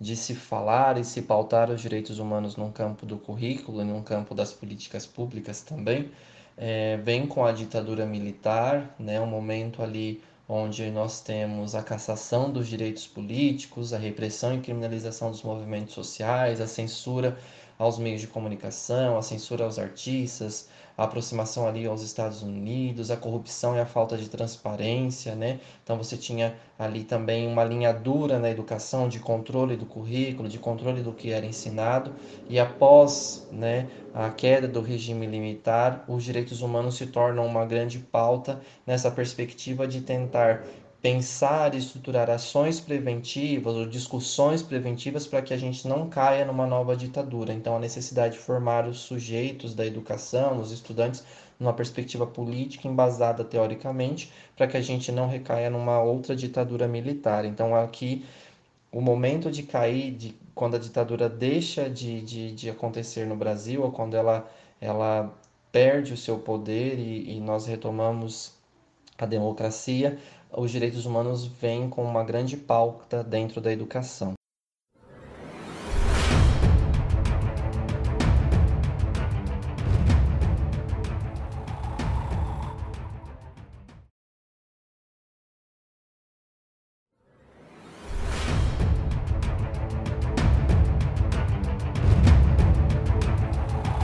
de 0.00 0.16
se 0.16 0.34
falar 0.34 0.96
e 0.96 1.04
se 1.04 1.20
pautar 1.22 1.70
os 1.70 1.82
direitos 1.82 2.18
humanos 2.18 2.56
num 2.56 2.72
campo 2.72 3.04
do 3.04 3.18
currículo 3.18 3.82
e 3.82 3.84
num 3.84 4.02
campo 4.02 4.34
das 4.34 4.52
políticas 4.54 5.06
públicas 5.06 5.60
também, 5.60 6.10
é, 6.56 6.96
vem 6.98 7.26
com 7.26 7.44
a 7.44 7.52
ditadura 7.52 8.06
militar, 8.06 8.94
né, 8.98 9.20
um 9.20 9.26
momento 9.26 9.82
ali 9.82 10.22
onde 10.48 10.90
nós 10.90 11.20
temos 11.20 11.74
a 11.74 11.82
cassação 11.82 12.50
dos 12.50 12.66
direitos 12.66 13.06
políticos, 13.06 13.92
a 13.92 13.98
repressão 13.98 14.54
e 14.54 14.60
criminalização 14.60 15.30
dos 15.30 15.42
movimentos 15.42 15.94
sociais, 15.94 16.60
a 16.60 16.66
censura 16.66 17.38
aos 17.80 17.98
meios 17.98 18.20
de 18.20 18.26
comunicação, 18.26 19.16
a 19.16 19.22
censura 19.22 19.64
aos 19.64 19.78
artistas, 19.78 20.68
a 20.98 21.04
aproximação 21.04 21.66
ali 21.66 21.86
aos 21.86 22.02
Estados 22.02 22.42
Unidos, 22.42 23.10
a 23.10 23.16
corrupção 23.16 23.74
e 23.74 23.80
a 23.80 23.86
falta 23.86 24.18
de 24.18 24.28
transparência, 24.28 25.34
né? 25.34 25.58
Então 25.82 25.96
você 25.96 26.14
tinha 26.14 26.54
ali 26.78 27.04
também 27.04 27.48
uma 27.48 27.64
linha 27.64 27.90
dura 27.90 28.38
na 28.38 28.50
educação 28.50 29.08
de 29.08 29.18
controle 29.18 29.76
do 29.76 29.86
currículo, 29.86 30.46
de 30.46 30.58
controle 30.58 31.00
do 31.02 31.14
que 31.14 31.32
era 31.32 31.46
ensinado, 31.46 32.14
e 32.50 32.60
após, 32.60 33.48
né, 33.50 33.88
a 34.12 34.28
queda 34.28 34.68
do 34.68 34.82
regime 34.82 35.26
militar, 35.26 36.04
os 36.06 36.22
direitos 36.22 36.60
humanos 36.60 36.96
se 36.96 37.06
tornam 37.06 37.46
uma 37.46 37.64
grande 37.64 37.98
pauta 37.98 38.60
nessa 38.86 39.10
perspectiva 39.10 39.88
de 39.88 40.02
tentar 40.02 40.62
pensar 41.02 41.74
e 41.74 41.78
estruturar 41.78 42.28
ações 42.28 42.78
preventivas 42.78 43.74
ou 43.74 43.86
discussões 43.86 44.62
preventivas 44.62 45.26
para 45.26 45.40
que 45.40 45.54
a 45.54 45.56
gente 45.56 45.88
não 45.88 46.08
caia 46.08 46.44
numa 46.44 46.66
nova 46.66 46.94
ditadura. 46.96 47.52
Então, 47.54 47.76
a 47.76 47.78
necessidade 47.78 48.34
de 48.34 48.40
formar 48.40 48.86
os 48.86 49.00
sujeitos 49.00 49.74
da 49.74 49.86
educação, 49.86 50.60
os 50.60 50.70
estudantes, 50.70 51.24
numa 51.58 51.72
perspectiva 51.72 52.26
política 52.26 52.86
embasada 52.86 53.44
teoricamente, 53.44 54.30
para 54.56 54.66
que 54.66 54.76
a 54.76 54.80
gente 54.80 55.10
não 55.10 55.26
recaia 55.26 55.70
numa 55.70 56.00
outra 56.02 56.36
ditadura 56.36 56.86
militar. 56.86 57.44
Então, 57.46 57.74
aqui, 57.74 58.24
o 58.92 59.00
momento 59.00 59.50
de 59.50 59.62
cair, 59.62 60.12
de, 60.12 60.34
quando 60.54 60.76
a 60.76 60.78
ditadura 60.78 61.28
deixa 61.28 61.88
de, 61.88 62.20
de, 62.20 62.52
de 62.52 62.70
acontecer 62.70 63.26
no 63.26 63.36
Brasil, 63.36 63.82
ou 63.82 63.90
quando 63.90 64.14
ela, 64.16 64.50
ela 64.80 65.32
perde 65.72 66.12
o 66.12 66.16
seu 66.16 66.38
poder 66.38 66.98
e, 66.98 67.36
e 67.36 67.40
nós 67.40 67.66
retomamos 67.66 68.54
a 69.18 69.26
democracia, 69.26 70.18
os 70.56 70.70
direitos 70.70 71.06
humanos 71.06 71.46
vêm 71.46 71.88
com 71.88 72.04
uma 72.04 72.24
grande 72.24 72.56
pauta 72.56 73.22
dentro 73.22 73.60
da 73.60 73.72
educação. 73.72 74.34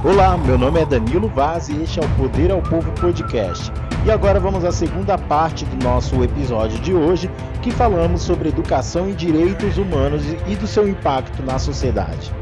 Olá, 0.04 0.38
meu 0.38 0.56
nome 0.56 0.80
é 0.80 0.86
Danilo 0.86 1.28
Vaz 1.28 1.68
e 1.68 1.82
este 1.82 1.98
é 1.98 2.02
o 2.04 2.16
Poder 2.16 2.52
ao 2.52 2.62
Povo 2.62 2.92
Podcast 2.92 3.72
e 4.06 4.10
agora 4.10 4.38
vamos 4.38 4.64
à 4.64 4.70
segunda 4.70 5.18
parte 5.18 5.64
do 5.64 5.84
nosso 5.84 6.22
episódio 6.22 6.78
de 6.78 6.94
hoje, 6.94 7.28
que 7.60 7.72
falamos 7.72 8.22
sobre 8.22 8.50
educação 8.50 9.10
e 9.10 9.12
direitos 9.12 9.78
humanos 9.78 10.22
e 10.46 10.54
do 10.54 10.64
seu 10.64 10.88
impacto 10.88 11.42
na 11.42 11.58
sociedade. 11.58 12.32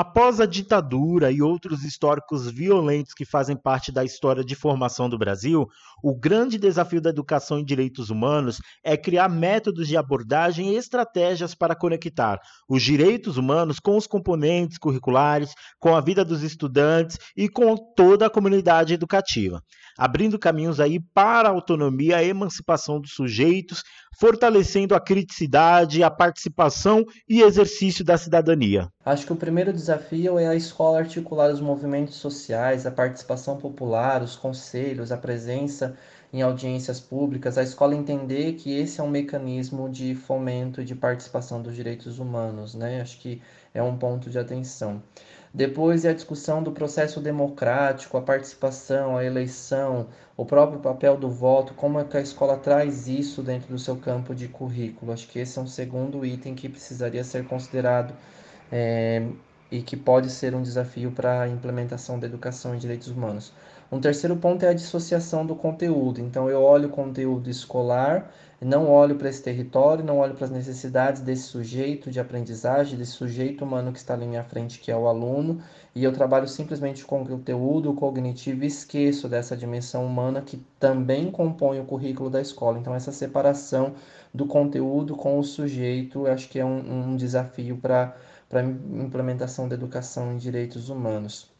Após 0.00 0.38
a 0.38 0.46
ditadura 0.46 1.28
e 1.32 1.42
outros 1.42 1.82
históricos 1.82 2.48
violentos 2.48 3.12
que 3.12 3.24
fazem 3.24 3.56
parte 3.56 3.90
da 3.90 4.04
história 4.04 4.44
de 4.44 4.54
formação 4.54 5.08
do 5.08 5.18
Brasil, 5.18 5.66
o 6.00 6.14
grande 6.14 6.56
desafio 6.56 7.00
da 7.00 7.10
educação 7.10 7.58
em 7.58 7.64
direitos 7.64 8.08
humanos 8.08 8.60
é 8.84 8.96
criar 8.96 9.28
métodos 9.28 9.88
de 9.88 9.96
abordagem 9.96 10.68
e 10.72 10.76
estratégias 10.76 11.52
para 11.52 11.74
conectar 11.74 12.38
os 12.68 12.80
direitos 12.80 13.36
humanos 13.36 13.80
com 13.80 13.96
os 13.96 14.06
componentes 14.06 14.78
curriculares, 14.78 15.52
com 15.80 15.96
a 15.96 16.00
vida 16.00 16.24
dos 16.24 16.44
estudantes 16.44 17.18
e 17.36 17.48
com 17.48 17.76
toda 17.96 18.26
a 18.26 18.30
comunidade 18.30 18.94
educativa, 18.94 19.60
abrindo 19.98 20.38
caminhos 20.38 20.78
aí 20.78 21.00
para 21.12 21.48
a 21.48 21.52
autonomia 21.52 22.18
a 22.18 22.24
emancipação 22.24 23.00
dos 23.00 23.10
sujeitos, 23.10 23.82
fortalecendo 24.18 24.94
a 24.94 25.00
criticidade, 25.00 26.04
a 26.04 26.10
participação 26.10 27.04
e 27.28 27.42
exercício 27.42 28.04
da 28.04 28.16
cidadania. 28.16 28.88
Acho 29.04 29.26
que 29.26 29.32
o 29.32 29.36
primeiro 29.36 29.72
desafio 29.72 30.38
é 30.38 30.46
a 30.46 30.54
escola 30.54 30.98
articular 30.98 31.50
os 31.50 31.60
movimentos 31.60 32.14
sociais, 32.14 32.86
a 32.86 32.90
participação 32.92 33.56
popular, 33.56 34.22
os 34.22 34.36
conselhos, 34.36 35.10
a 35.10 35.16
presença 35.16 35.96
em 36.32 36.42
audiências 36.42 37.00
públicas, 37.00 37.56
a 37.56 37.62
escola 37.62 37.94
entender 37.94 38.52
que 38.54 38.76
esse 38.76 39.00
é 39.00 39.02
um 39.02 39.08
mecanismo 39.08 39.88
de 39.88 40.14
fomento 40.14 40.80
e 40.80 40.84
de 40.84 40.94
participação 40.94 41.62
dos 41.62 41.74
direitos 41.74 42.18
humanos, 42.18 42.74
né? 42.74 43.00
Acho 43.00 43.18
que 43.18 43.40
é 43.72 43.82
um 43.82 43.96
ponto 43.96 44.28
de 44.28 44.38
atenção. 44.38 45.02
Depois 45.58 46.04
é 46.04 46.10
a 46.10 46.12
discussão 46.12 46.62
do 46.62 46.70
processo 46.70 47.20
democrático, 47.20 48.16
a 48.16 48.22
participação, 48.22 49.16
a 49.16 49.24
eleição, 49.24 50.06
o 50.36 50.46
próprio 50.46 50.78
papel 50.78 51.16
do 51.16 51.28
voto, 51.28 51.74
como 51.74 51.98
é 51.98 52.04
que 52.04 52.16
a 52.16 52.20
escola 52.20 52.56
traz 52.56 53.08
isso 53.08 53.42
dentro 53.42 53.68
do 53.68 53.76
seu 53.76 53.96
campo 53.96 54.36
de 54.36 54.46
currículo. 54.46 55.10
Acho 55.10 55.26
que 55.26 55.40
esse 55.40 55.58
é 55.58 55.62
um 55.62 55.66
segundo 55.66 56.24
item 56.24 56.54
que 56.54 56.68
precisaria 56.68 57.24
ser 57.24 57.44
considerado 57.44 58.14
é, 58.70 59.26
e 59.68 59.82
que 59.82 59.96
pode 59.96 60.30
ser 60.30 60.54
um 60.54 60.62
desafio 60.62 61.10
para 61.10 61.42
a 61.42 61.48
implementação 61.48 62.20
da 62.20 62.28
educação 62.28 62.72
em 62.72 62.78
direitos 62.78 63.08
humanos. 63.08 63.52
Um 63.90 64.00
terceiro 64.00 64.36
ponto 64.36 64.62
é 64.64 64.68
a 64.68 64.74
dissociação 64.74 65.46
do 65.46 65.56
conteúdo. 65.56 66.20
Então, 66.20 66.50
eu 66.50 66.60
olho 66.62 66.88
o 66.88 66.92
conteúdo 66.92 67.48
escolar, 67.48 68.30
não 68.60 68.90
olho 68.90 69.16
para 69.16 69.30
esse 69.30 69.42
território, 69.42 70.04
não 70.04 70.18
olho 70.18 70.34
para 70.34 70.44
as 70.44 70.50
necessidades 70.50 71.22
desse 71.22 71.44
sujeito 71.44 72.10
de 72.10 72.20
aprendizagem, 72.20 72.98
desse 72.98 73.12
sujeito 73.12 73.64
humano 73.64 73.90
que 73.90 73.98
está 73.98 74.12
ali 74.12 74.24
à 74.24 74.28
minha 74.28 74.44
frente, 74.44 74.78
que 74.78 74.90
é 74.90 74.96
o 74.96 75.08
aluno, 75.08 75.62
e 75.94 76.04
eu 76.04 76.12
trabalho 76.12 76.46
simplesmente 76.46 77.02
com 77.02 77.22
o 77.22 77.26
conteúdo 77.26 77.94
cognitivo 77.94 78.62
e 78.62 78.66
esqueço 78.66 79.26
dessa 79.26 79.56
dimensão 79.56 80.04
humana 80.04 80.42
que 80.42 80.62
também 80.78 81.30
compõe 81.30 81.80
o 81.80 81.84
currículo 81.84 82.28
da 82.28 82.42
escola. 82.42 82.78
Então, 82.78 82.94
essa 82.94 83.10
separação 83.10 83.94
do 84.34 84.44
conteúdo 84.44 85.16
com 85.16 85.38
o 85.38 85.42
sujeito, 85.44 86.26
acho 86.26 86.46
que 86.50 86.58
é 86.58 86.64
um, 86.64 87.12
um 87.12 87.16
desafio 87.16 87.78
para 87.78 88.14
a 88.52 88.62
implementação 88.62 89.66
da 89.66 89.74
educação 89.74 90.30
em 90.32 90.36
direitos 90.36 90.90
humanos. 90.90 91.50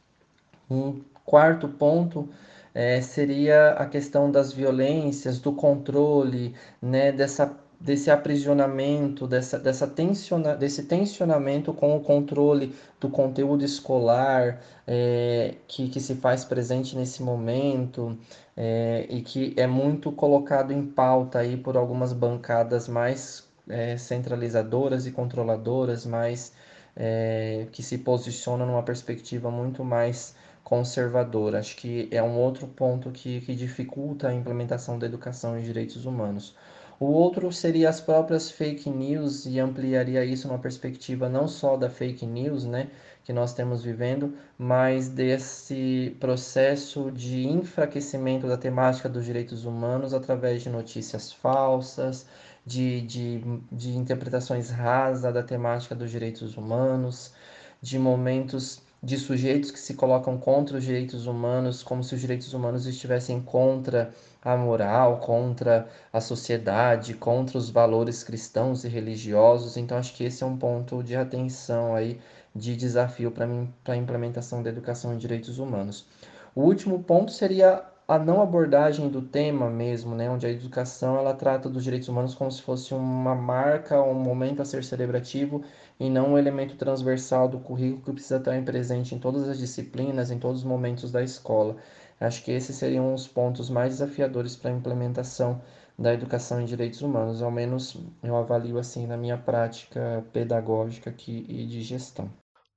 Um 0.70 1.00
quarto 1.28 1.68
ponto 1.68 2.28
é, 2.74 3.02
seria 3.02 3.72
a 3.72 3.86
questão 3.86 4.30
das 4.30 4.50
violências, 4.50 5.38
do 5.38 5.52
controle, 5.52 6.54
né, 6.80 7.12
dessa 7.12 7.54
desse 7.80 8.10
aprisionamento, 8.10 9.26
dessa, 9.28 9.56
dessa 9.56 9.86
tensiona, 9.86 10.56
desse 10.56 10.82
tensionamento 10.84 11.72
com 11.72 11.96
o 11.96 12.00
controle 12.00 12.74
do 12.98 13.08
conteúdo 13.08 13.64
escolar 13.64 14.60
é, 14.84 15.54
que, 15.68 15.88
que 15.88 16.00
se 16.00 16.16
faz 16.16 16.44
presente 16.44 16.96
nesse 16.96 17.22
momento 17.22 18.18
é, 18.56 19.06
e 19.08 19.22
que 19.22 19.54
é 19.56 19.66
muito 19.66 20.10
colocado 20.10 20.72
em 20.72 20.84
pauta 20.86 21.38
aí 21.38 21.56
por 21.56 21.76
algumas 21.76 22.12
bancadas 22.12 22.88
mais 22.88 23.46
é, 23.68 23.96
centralizadoras 23.96 25.06
e 25.06 25.12
controladoras, 25.12 26.04
mais 26.04 26.52
é, 26.96 27.68
que 27.70 27.82
se 27.82 27.98
posicionam 27.98 28.66
numa 28.66 28.82
perspectiva 28.82 29.52
muito 29.52 29.84
mais 29.84 30.34
conservadora. 30.68 31.60
Acho 31.60 31.76
que 31.76 32.08
é 32.10 32.22
um 32.22 32.36
outro 32.38 32.66
ponto 32.68 33.10
que, 33.10 33.40
que 33.40 33.54
dificulta 33.54 34.28
a 34.28 34.34
implementação 34.34 34.98
da 34.98 35.06
educação 35.06 35.58
em 35.58 35.62
direitos 35.62 36.04
humanos. 36.04 36.54
O 37.00 37.06
outro 37.06 37.50
seria 37.50 37.88
as 37.88 38.00
próprias 38.02 38.50
fake 38.50 38.90
news 38.90 39.46
e 39.46 39.58
ampliaria 39.58 40.22
isso 40.26 40.46
numa 40.46 40.58
perspectiva 40.58 41.26
não 41.26 41.48
só 41.48 41.74
da 41.76 41.88
fake 41.88 42.26
news, 42.26 42.66
né, 42.66 42.90
que 43.24 43.32
nós 43.32 43.54
temos 43.54 43.82
vivendo, 43.82 44.34
mas 44.58 45.08
desse 45.08 46.14
processo 46.20 47.10
de 47.12 47.48
enfraquecimento 47.48 48.46
da 48.46 48.58
temática 48.58 49.08
dos 49.08 49.24
direitos 49.24 49.64
humanos 49.64 50.12
através 50.12 50.62
de 50.62 50.68
notícias 50.68 51.32
falsas, 51.32 52.26
de, 52.66 53.00
de, 53.02 53.40
de 53.72 53.96
interpretações 53.96 54.68
rasas 54.68 55.32
da 55.32 55.42
temática 55.42 55.94
dos 55.94 56.10
direitos 56.10 56.58
humanos, 56.58 57.32
de 57.80 57.98
momentos 57.98 58.82
de 59.02 59.16
sujeitos 59.16 59.70
que 59.70 59.78
se 59.78 59.94
colocam 59.94 60.36
contra 60.38 60.76
os 60.76 60.84
direitos 60.84 61.26
humanos, 61.26 61.82
como 61.82 62.02
se 62.02 62.14
os 62.14 62.20
direitos 62.20 62.52
humanos 62.52 62.86
estivessem 62.86 63.40
contra 63.40 64.12
a 64.42 64.56
moral, 64.56 65.18
contra 65.18 65.88
a 66.12 66.20
sociedade, 66.20 67.14
contra 67.14 67.58
os 67.58 67.70
valores 67.70 68.24
cristãos 68.24 68.84
e 68.84 68.88
religiosos. 68.88 69.76
Então, 69.76 69.96
acho 69.98 70.14
que 70.14 70.24
esse 70.24 70.42
é 70.42 70.46
um 70.46 70.56
ponto 70.56 71.02
de 71.02 71.14
atenção 71.16 71.94
aí, 71.94 72.20
de 72.54 72.74
desafio 72.76 73.30
para 73.30 73.46
a 73.92 73.96
implementação 73.96 74.62
da 74.62 74.70
educação 74.70 75.14
em 75.14 75.18
direitos 75.18 75.58
humanos. 75.58 76.06
O 76.54 76.62
último 76.62 77.02
ponto 77.04 77.30
seria 77.30 77.84
a 78.08 78.18
não 78.18 78.40
abordagem 78.40 79.10
do 79.10 79.20
tema 79.20 79.68
mesmo, 79.68 80.14
né, 80.14 80.30
onde 80.30 80.46
a 80.46 80.50
educação 80.50 81.18
ela 81.18 81.34
trata 81.34 81.68
dos 81.68 81.84
direitos 81.84 82.08
humanos 82.08 82.34
como 82.34 82.50
se 82.50 82.62
fosse 82.62 82.94
uma 82.94 83.34
marca, 83.34 84.02
um 84.02 84.14
momento 84.14 84.62
a 84.62 84.64
ser 84.64 84.82
celebrativo 84.82 85.62
e 86.00 86.08
não 86.08 86.32
um 86.32 86.38
elemento 86.38 86.74
transversal 86.76 87.46
do 87.50 87.60
currículo 87.60 88.02
que 88.02 88.12
precisa 88.12 88.38
estar 88.38 88.64
presente 88.64 89.14
em 89.14 89.18
todas 89.18 89.46
as 89.46 89.58
disciplinas, 89.58 90.30
em 90.30 90.38
todos 90.38 90.62
os 90.62 90.66
momentos 90.66 91.12
da 91.12 91.22
escola. 91.22 91.76
Acho 92.18 92.42
que 92.42 92.50
esses 92.50 92.76
seriam 92.76 93.12
os 93.12 93.28
pontos 93.28 93.68
mais 93.68 93.90
desafiadores 93.98 94.56
para 94.56 94.70
a 94.70 94.74
implementação 94.74 95.60
da 95.98 96.14
educação 96.14 96.62
em 96.62 96.64
direitos 96.64 97.02
humanos, 97.02 97.42
ao 97.42 97.50
menos 97.50 97.94
eu 98.22 98.34
avalio 98.36 98.78
assim 98.78 99.06
na 99.06 99.18
minha 99.18 99.36
prática 99.36 100.24
pedagógica 100.32 101.10
aqui 101.10 101.44
e 101.46 101.66
de 101.66 101.82
gestão. 101.82 102.30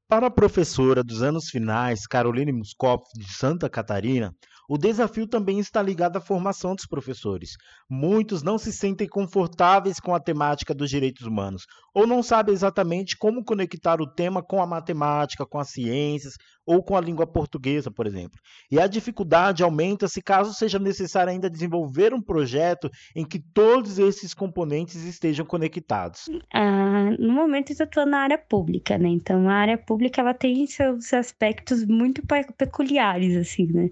Para 0.09 0.27
a 0.27 0.31
professora 0.31 1.01
dos 1.01 1.23
anos 1.23 1.49
finais, 1.49 2.05
Caroline 2.05 2.51
Muscoff, 2.51 3.05
de 3.15 3.31
Santa 3.31 3.69
Catarina, 3.69 4.35
o 4.73 4.77
desafio 4.77 5.27
também 5.27 5.59
está 5.59 5.81
ligado 5.81 6.15
à 6.15 6.21
formação 6.21 6.73
dos 6.73 6.85
professores. 6.85 7.57
Muitos 7.89 8.41
não 8.41 8.57
se 8.57 8.71
sentem 8.71 9.05
confortáveis 9.05 9.99
com 9.99 10.15
a 10.15 10.19
temática 10.19 10.73
dos 10.73 10.89
direitos 10.89 11.27
humanos, 11.27 11.65
ou 11.93 12.07
não 12.07 12.23
sabem 12.23 12.53
exatamente 12.53 13.17
como 13.17 13.43
conectar 13.43 14.01
o 14.01 14.07
tema 14.07 14.41
com 14.41 14.61
a 14.61 14.67
matemática, 14.67 15.45
com 15.45 15.59
as 15.59 15.69
ciências 15.69 16.35
ou 16.65 16.83
com 16.83 16.95
a 16.95 17.01
língua 17.01 17.25
portuguesa, 17.25 17.91
por 17.91 18.05
exemplo. 18.05 18.39
E 18.71 18.79
a 18.79 18.87
dificuldade 18.87 19.63
aumenta 19.63 20.07
se 20.07 20.21
caso 20.21 20.53
seja 20.53 20.79
necessário 20.79 21.31
ainda 21.31 21.49
desenvolver 21.49 22.13
um 22.13 22.21
projeto 22.21 22.89
em 23.15 23.25
que 23.25 23.39
todos 23.39 23.99
esses 23.99 24.33
componentes 24.33 25.03
estejam 25.03 25.45
conectados. 25.45 26.29
Ah, 26.53 27.09
no 27.19 27.33
momento 27.33 27.73
eu 27.77 27.83
estou 27.83 28.05
na 28.05 28.19
área 28.19 28.37
pública, 28.37 28.97
né? 28.97 29.09
Então 29.09 29.49
a 29.49 29.53
área 29.53 29.77
pública 29.77 30.21
ela 30.21 30.33
tem 30.33 30.65
seus 30.67 31.13
aspectos 31.13 31.85
muito 31.85 32.21
peculiares, 32.57 33.35
assim, 33.35 33.67
né? 33.67 33.89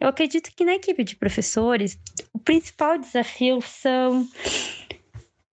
Eu 0.00 0.08
acredito 0.08 0.50
que 0.54 0.64
na 0.64 0.74
equipe 0.74 1.04
de 1.04 1.16
professores, 1.16 1.98
o 2.32 2.38
principal 2.38 2.98
desafio 2.98 3.60
são. 3.60 4.26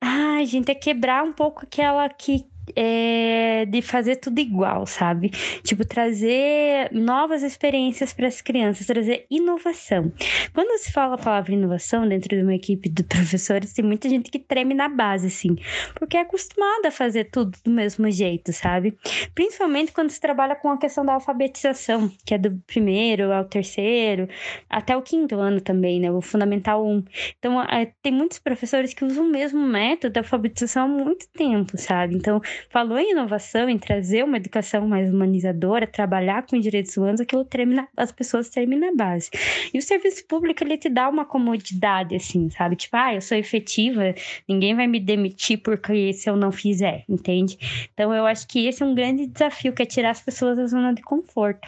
Ai, 0.05 0.45
gente, 0.45 0.69
é 0.69 0.75
quebrar 0.75 1.23
um 1.23 1.31
pouco 1.31 1.63
aquela 1.63 2.09
que 2.09 2.45
é, 2.75 3.65
de 3.65 3.81
fazer 3.81 4.17
tudo 4.17 4.39
igual, 4.39 4.85
sabe? 4.85 5.29
Tipo, 5.63 5.85
trazer 5.85 6.91
novas 6.91 7.43
experiências 7.43 8.13
para 8.13 8.27
as 8.27 8.41
crianças, 8.41 8.85
trazer 8.85 9.25
inovação. 9.29 10.11
Quando 10.53 10.77
se 10.79 10.91
fala 10.91 11.15
a 11.15 11.17
palavra 11.17 11.53
inovação 11.53 12.07
dentro 12.07 12.35
de 12.35 12.41
uma 12.41 12.55
equipe 12.55 12.89
de 12.89 13.03
professores, 13.03 13.73
tem 13.73 13.83
muita 13.83 14.09
gente 14.09 14.29
que 14.29 14.39
treme 14.39 14.73
na 14.73 14.89
base, 14.89 15.27
assim, 15.27 15.55
porque 15.95 16.17
é 16.17 16.21
acostumada 16.21 16.87
a 16.87 16.91
fazer 16.91 17.25
tudo 17.25 17.57
do 17.63 17.71
mesmo 17.71 18.09
jeito, 18.09 18.51
sabe? 18.53 18.97
Principalmente 19.33 19.91
quando 19.91 20.09
se 20.09 20.19
trabalha 20.19 20.55
com 20.55 20.69
a 20.69 20.77
questão 20.77 21.05
da 21.05 21.13
alfabetização, 21.13 22.11
que 22.25 22.33
é 22.33 22.37
do 22.37 22.51
primeiro 22.67 23.31
ao 23.31 23.45
terceiro, 23.45 24.27
até 24.69 24.95
o 24.95 25.01
quinto 25.01 25.35
ano 25.35 25.61
também, 25.61 25.99
né? 25.99 26.11
O 26.11 26.21
Fundamental 26.21 26.85
1. 26.85 27.03
Então, 27.39 27.57
tem 28.01 28.11
muitos 28.11 28.39
professores 28.39 28.93
que 28.93 29.05
usam 29.05 29.25
o 29.25 29.29
mesmo 29.29 29.61
método 29.65 30.13
de 30.13 30.19
alfabetização 30.19 30.85
há 30.85 30.87
muito 30.87 31.27
tempo, 31.29 31.77
sabe? 31.77 32.15
Então, 32.15 32.41
falou 32.69 32.97
em 32.97 33.11
inovação, 33.11 33.69
em 33.69 33.77
trazer 33.77 34.23
uma 34.23 34.37
educação 34.37 34.87
mais 34.87 35.11
humanizadora, 35.11 35.87
trabalhar 35.87 36.45
com 36.45 36.59
direitos 36.59 36.95
humanos, 36.97 37.21
aquilo 37.21 37.45
termina, 37.45 37.87
as 37.95 38.11
pessoas 38.11 38.49
terminam 38.49 38.91
na 38.91 38.95
base. 38.95 39.29
E 39.73 39.77
o 39.77 39.81
serviço 39.81 40.25
público, 40.27 40.63
ele 40.63 40.77
te 40.77 40.89
dá 40.89 41.09
uma 41.09 41.25
comodidade, 41.25 42.15
assim, 42.15 42.49
sabe? 42.49 42.75
Tipo, 42.75 42.97
ah, 42.97 43.13
eu 43.13 43.21
sou 43.21 43.37
efetiva, 43.37 44.13
ninguém 44.47 44.75
vai 44.75 44.87
me 44.87 44.99
demitir 44.99 45.61
porque 45.61 46.13
se 46.13 46.29
eu 46.29 46.35
não 46.35 46.51
fizer, 46.51 47.03
entende? 47.07 47.57
Então, 47.93 48.13
eu 48.13 48.25
acho 48.25 48.47
que 48.47 48.67
esse 48.67 48.83
é 48.83 48.85
um 48.85 48.95
grande 48.95 49.27
desafio, 49.27 49.73
que 49.73 49.83
é 49.83 49.85
tirar 49.85 50.11
as 50.11 50.21
pessoas 50.21 50.57
da 50.57 50.65
zona 50.67 50.93
de 50.93 51.01
conforto. 51.01 51.67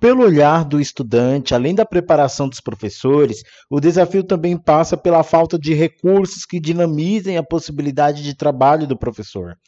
Pelo 0.00 0.24
olhar 0.24 0.64
do 0.64 0.80
estudante, 0.80 1.54
além 1.54 1.74
da 1.74 1.84
preparação 1.84 2.48
dos 2.48 2.58
professores, 2.58 3.42
o 3.68 3.78
desafio 3.78 4.24
também 4.24 4.56
passa 4.56 4.96
pela 4.96 5.22
falta 5.22 5.58
de 5.58 5.74
recursos 5.74 6.46
que 6.46 6.58
dinamizem 6.58 7.36
a 7.36 7.42
possibilidade 7.42 8.22
de 8.22 8.34
trabalho 8.34 8.86
do 8.86 8.96
professor. 8.96 9.58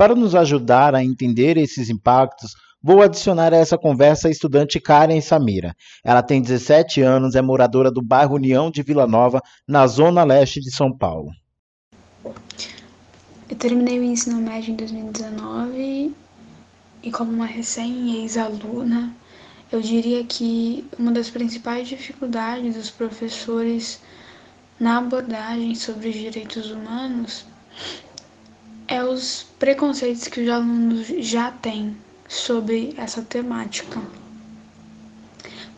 Para 0.00 0.14
nos 0.14 0.34
ajudar 0.34 0.94
a 0.94 1.04
entender 1.04 1.58
esses 1.58 1.90
impactos, 1.90 2.54
vou 2.82 3.02
adicionar 3.02 3.52
a 3.52 3.58
essa 3.58 3.76
conversa 3.76 4.28
a 4.28 4.30
estudante 4.30 4.80
Karen 4.80 5.20
Samira. 5.20 5.76
Ela 6.02 6.22
tem 6.22 6.40
17 6.40 7.02
anos, 7.02 7.34
é 7.34 7.42
moradora 7.42 7.90
do 7.90 8.00
bairro 8.00 8.36
União 8.36 8.70
de 8.70 8.82
Vila 8.82 9.06
Nova, 9.06 9.42
na 9.68 9.86
zona 9.86 10.24
leste 10.24 10.58
de 10.58 10.74
São 10.74 10.90
Paulo. 10.90 11.28
Eu 12.24 13.56
terminei 13.58 14.00
o 14.00 14.02
ensino 14.02 14.40
médio 14.40 14.72
em 14.72 14.76
2019 14.76 16.14
e 17.02 17.12
como 17.12 17.30
uma 17.32 17.44
recém-ex-aluna, 17.44 19.14
eu 19.70 19.82
diria 19.82 20.24
que 20.24 20.82
uma 20.98 21.12
das 21.12 21.28
principais 21.28 21.86
dificuldades 21.86 22.74
dos 22.74 22.90
professores 22.90 24.00
na 24.80 24.96
abordagem 24.96 25.74
sobre 25.74 26.08
os 26.08 26.14
direitos 26.14 26.70
humanos 26.70 27.44
é 28.90 29.04
os 29.04 29.46
preconceitos 29.56 30.26
que 30.26 30.40
os 30.40 30.48
alunos 30.48 31.06
já 31.24 31.52
têm 31.52 31.96
sobre 32.28 32.92
essa 32.96 33.22
temática. 33.22 34.02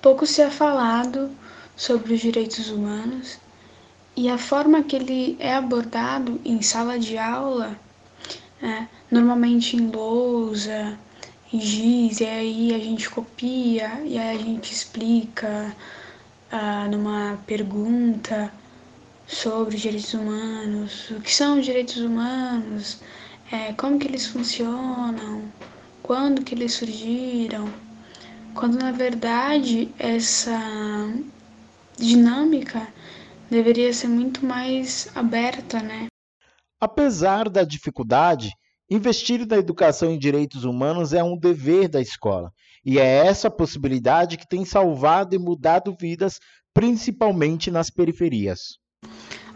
Pouco 0.01 0.27
se 0.27 0.41
é 0.41 0.49
falado 0.51 1.31
sobre 1.77 2.15
os 2.15 2.21
direitos 2.21 2.71
humanos 2.71 3.39
e 4.17 4.31
a 4.31 4.39
forma 4.39 4.83
que 4.83 4.97
ele 4.97 5.37
é 5.39 5.55
abordado 5.55 6.41
em 6.43 6.63
sala 6.63 6.99
de 6.99 7.19
aula, 7.19 7.79
né, 8.61 8.89
normalmente 9.11 9.77
em 9.77 9.91
lousa, 9.91 10.99
em 11.53 11.61
giz, 11.61 12.21
e 12.21 12.25
aí 12.25 12.75
a 12.75 12.79
gente 12.79 13.11
copia 13.11 14.01
e 14.07 14.17
aí 14.17 14.37
a 14.37 14.43
gente 14.43 14.73
explica 14.73 15.77
ah, 16.51 16.89
numa 16.91 17.39
pergunta 17.47 18.51
sobre 19.27 19.77
os 19.77 19.81
direitos 19.81 20.15
humanos, 20.15 21.11
o 21.11 21.21
que 21.21 21.35
são 21.35 21.59
os 21.59 21.65
direitos 21.65 21.97
humanos, 21.97 23.01
é, 23.51 23.73
como 23.75 23.99
que 23.99 24.07
eles 24.07 24.27
funcionam, 24.27 25.43
quando 26.03 26.43
que 26.43 26.55
eles 26.55 26.75
surgiram, 26.75 27.69
quando 28.55 28.79
na 28.79 28.93
verdade 28.93 29.91
essa 29.99 30.59
dinâmica 31.97 32.89
deveria 33.51 33.93
ser 33.93 34.09
muito 34.09 34.45
mais 34.45 35.11
aberta, 35.15 35.81
né? 35.81 36.07
Apesar 36.81 37.49
da 37.49 37.63
dificuldade, 37.63 38.51
investir 38.91 39.47
na 39.47 39.57
educação 39.57 40.11
em 40.11 40.19
direitos 40.19 40.65
humanos 40.65 41.13
é 41.13 41.23
um 41.23 41.37
dever 41.37 41.89
da 41.89 42.01
escola. 42.01 42.51
E 42.85 42.99
é 42.99 43.27
essa 43.27 43.49
possibilidade 43.49 44.37
que 44.37 44.49
tem 44.49 44.65
salvado 44.65 45.35
e 45.35 45.39
mudado 45.39 45.95
vidas, 45.99 46.41
principalmente 46.75 47.71
nas 47.71 47.89
periferias. 47.91 48.82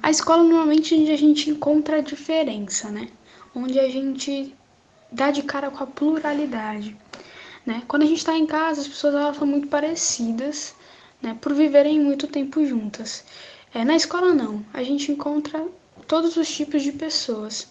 A 0.06 0.10
escola 0.10 0.44
normalmente 0.44 0.94
é 0.94 0.98
onde 0.98 1.10
a 1.10 1.16
gente 1.16 1.50
encontra 1.50 1.96
a 1.96 2.00
diferença, 2.00 2.92
né? 2.92 3.08
Onde 3.52 3.80
a 3.80 3.88
gente 3.88 4.54
dá 5.10 5.32
de 5.32 5.42
cara 5.42 5.68
com 5.68 5.82
a 5.82 5.86
pluralidade, 5.88 6.96
né? 7.66 7.82
Quando 7.88 8.04
a 8.04 8.06
gente 8.06 8.18
está 8.18 8.38
em 8.38 8.46
casa, 8.46 8.82
as 8.82 8.86
pessoas 8.86 9.16
elas 9.16 9.36
são 9.36 9.44
muito 9.44 9.66
parecidas, 9.66 10.76
né? 11.20 11.36
Por 11.40 11.52
viverem 11.54 11.98
muito 11.98 12.28
tempo 12.28 12.64
juntas. 12.64 13.24
É, 13.74 13.84
na 13.84 13.96
escola 13.96 14.32
não, 14.32 14.64
a 14.72 14.80
gente 14.84 15.10
encontra 15.10 15.66
todos 16.06 16.36
os 16.36 16.48
tipos 16.54 16.84
de 16.84 16.92
pessoas. 16.92 17.66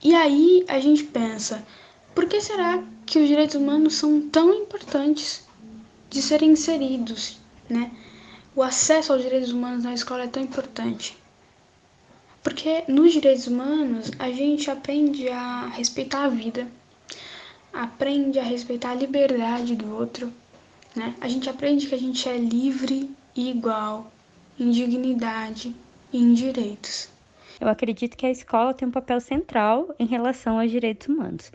E 0.00 0.14
aí 0.14 0.64
a 0.68 0.78
gente 0.78 1.02
pensa, 1.02 1.66
por 2.14 2.26
que 2.26 2.40
será 2.40 2.84
que 3.04 3.18
os 3.18 3.26
direitos 3.26 3.56
humanos 3.56 3.96
são 3.96 4.20
tão 4.20 4.54
importantes 4.54 5.44
de 6.08 6.22
serem 6.22 6.52
inseridos, 6.52 7.36
né? 7.68 7.90
O 8.58 8.62
acesso 8.64 9.12
aos 9.12 9.22
direitos 9.22 9.52
humanos 9.52 9.84
na 9.84 9.94
escola 9.94 10.24
é 10.24 10.26
tão 10.26 10.42
importante. 10.42 11.16
Porque 12.42 12.82
nos 12.88 13.12
direitos 13.12 13.46
humanos 13.46 14.10
a 14.18 14.32
gente 14.32 14.68
aprende 14.68 15.28
a 15.28 15.68
respeitar 15.68 16.24
a 16.24 16.28
vida, 16.28 16.66
aprende 17.72 18.36
a 18.36 18.42
respeitar 18.42 18.90
a 18.90 18.94
liberdade 18.96 19.76
do 19.76 19.94
outro, 19.94 20.32
né? 20.96 21.14
A 21.20 21.28
gente 21.28 21.48
aprende 21.48 21.86
que 21.86 21.94
a 21.94 21.98
gente 21.98 22.28
é 22.28 22.36
livre 22.36 23.08
e 23.36 23.48
igual 23.48 24.10
em 24.58 24.72
dignidade 24.72 25.72
e 26.12 26.18
em 26.18 26.34
direitos. 26.34 27.08
Eu 27.60 27.68
acredito 27.68 28.16
que 28.16 28.26
a 28.26 28.30
escola 28.32 28.74
tem 28.74 28.88
um 28.88 28.90
papel 28.90 29.20
central 29.20 29.94
em 30.00 30.06
relação 30.06 30.58
aos 30.58 30.68
direitos 30.68 31.06
humanos. 31.06 31.52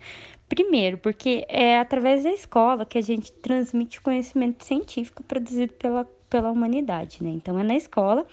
Primeiro, 0.48 0.98
porque 1.00 1.46
é 1.50 1.80
através 1.80 2.24
da 2.24 2.32
escola 2.32 2.86
que 2.86 2.98
a 2.98 3.02
gente 3.02 3.30
transmite 3.34 4.00
conhecimento 4.00 4.64
científico 4.64 5.22
produzido 5.24 5.74
pela, 5.74 6.08
pela 6.34 6.50
humanidade, 6.50 7.24
né? 7.24 7.30
Então, 7.30 7.60
é 7.60 7.64
na 7.64 7.76
escola 7.76 8.26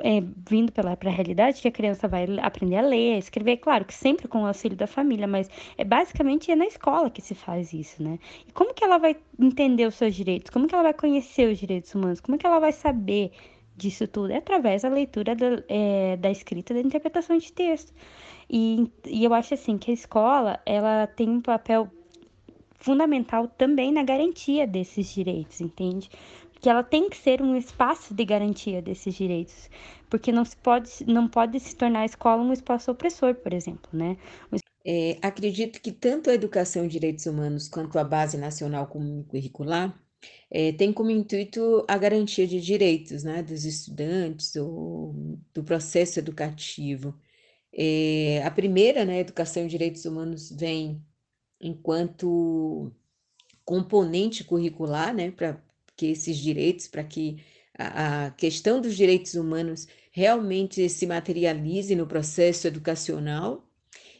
é, 0.00 0.20
vindo 0.50 0.72
para 0.72 0.90
a 0.90 1.10
realidade 1.10 1.62
que 1.62 1.68
a 1.68 1.70
criança 1.70 2.08
vai 2.08 2.26
aprender 2.42 2.76
a 2.76 2.82
ler, 2.82 3.14
a 3.14 3.18
escrever, 3.18 3.58
claro 3.58 3.84
que 3.84 3.94
sempre 3.94 4.26
com 4.26 4.42
o 4.42 4.46
auxílio 4.46 4.76
da 4.76 4.88
família, 4.88 5.28
mas 5.28 5.48
é 5.78 5.84
basicamente 5.84 6.50
é 6.50 6.56
na 6.56 6.66
escola 6.66 7.08
que 7.08 7.22
se 7.22 7.36
faz 7.36 7.72
isso, 7.72 8.02
né? 8.02 8.18
E 8.48 8.52
como 8.52 8.74
que 8.74 8.82
ela 8.82 8.98
vai 8.98 9.16
entender 9.38 9.86
os 9.86 9.94
seus 9.94 10.12
direitos? 10.16 10.50
Como 10.50 10.66
que 10.66 10.74
ela 10.74 10.82
vai 10.82 10.94
conhecer 10.94 11.48
os 11.48 11.56
direitos 11.56 11.94
humanos? 11.94 12.20
Como 12.20 12.36
que 12.36 12.46
ela 12.46 12.58
vai 12.58 12.72
saber 12.72 13.30
disso 13.76 14.08
tudo? 14.08 14.32
É 14.32 14.38
através 14.38 14.82
da 14.82 14.88
leitura 14.88 15.36
da, 15.36 15.62
é, 15.68 16.16
da 16.16 16.32
escrita, 16.32 16.74
da 16.74 16.80
interpretação 16.80 17.38
de 17.38 17.52
texto. 17.52 17.92
E, 18.50 18.90
e 19.06 19.24
eu 19.24 19.32
acho 19.32 19.54
assim 19.54 19.78
que 19.78 19.92
a 19.92 19.94
escola 19.94 20.60
ela 20.66 21.06
tem 21.06 21.30
um 21.30 21.40
papel 21.40 21.88
fundamental 22.84 23.48
também 23.48 23.90
na 23.90 24.02
garantia 24.02 24.66
desses 24.66 25.14
direitos, 25.14 25.58
entende? 25.62 26.10
Que 26.64 26.70
ela 26.70 26.82
tem 26.82 27.10
que 27.10 27.16
ser 27.18 27.42
um 27.42 27.54
espaço 27.54 28.14
de 28.14 28.24
garantia 28.24 28.80
desses 28.80 29.14
direitos, 29.14 29.68
porque 30.08 30.32
não 30.32 30.46
se 30.46 30.56
pode, 30.56 30.88
não 31.06 31.28
pode 31.28 31.60
se 31.60 31.76
tornar 31.76 32.00
a 32.00 32.04
escola 32.06 32.42
um 32.42 32.54
espaço 32.54 32.90
opressor, 32.90 33.34
por 33.34 33.52
exemplo, 33.52 33.90
né? 33.92 34.16
É, 34.82 35.18
acredito 35.20 35.78
que 35.78 35.92
tanto 35.92 36.30
a 36.30 36.32
educação 36.32 36.86
em 36.86 36.88
direitos 36.88 37.26
humanos 37.26 37.68
quanto 37.68 37.98
a 37.98 38.02
base 38.02 38.38
nacional 38.38 38.86
comum 38.86 39.22
curricular 39.24 39.94
é, 40.50 40.72
tem 40.72 40.90
como 40.90 41.10
intuito 41.10 41.84
a 41.86 41.98
garantia 41.98 42.46
de 42.46 42.58
direitos 42.62 43.24
né, 43.24 43.42
dos 43.42 43.66
estudantes 43.66 44.56
ou 44.56 45.38
do 45.52 45.62
processo 45.62 46.18
educativo. 46.18 47.14
É, 47.74 48.42
a 48.42 48.50
primeira, 48.50 49.04
né, 49.04 49.20
educação 49.20 49.64
em 49.64 49.68
direitos 49.68 50.06
humanos, 50.06 50.50
vem 50.50 51.04
enquanto 51.60 52.90
componente 53.66 54.44
curricular, 54.44 55.14
né, 55.14 55.30
para 55.30 55.62
que 55.96 56.06
esses 56.06 56.36
direitos, 56.36 56.88
para 56.88 57.04
que 57.04 57.42
a, 57.78 58.30
questão 58.36 58.80
dos 58.80 58.96
direitos 58.96 59.34
humanos 59.34 59.86
realmente 60.10 60.88
se 60.88 61.06
materialize 61.06 61.94
no 61.94 62.06
processo 62.06 62.66
educacional. 62.66 63.68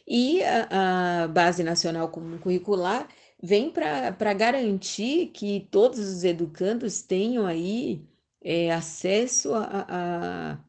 E 0.07 0.43
a, 0.43 1.23
a 1.23 1.27
Base 1.27 1.63
Nacional 1.63 2.09
Comum 2.09 2.37
Curricular 2.37 3.07
vem 3.41 3.71
para 3.71 4.33
garantir 4.33 5.27
que 5.27 5.67
todos 5.71 5.99
os 5.99 6.23
educandos 6.23 7.01
tenham 7.01 7.45
aí 7.45 8.01
é, 8.43 8.71
acesso 8.71 9.53
a, 9.53 9.85
a, 9.89 10.59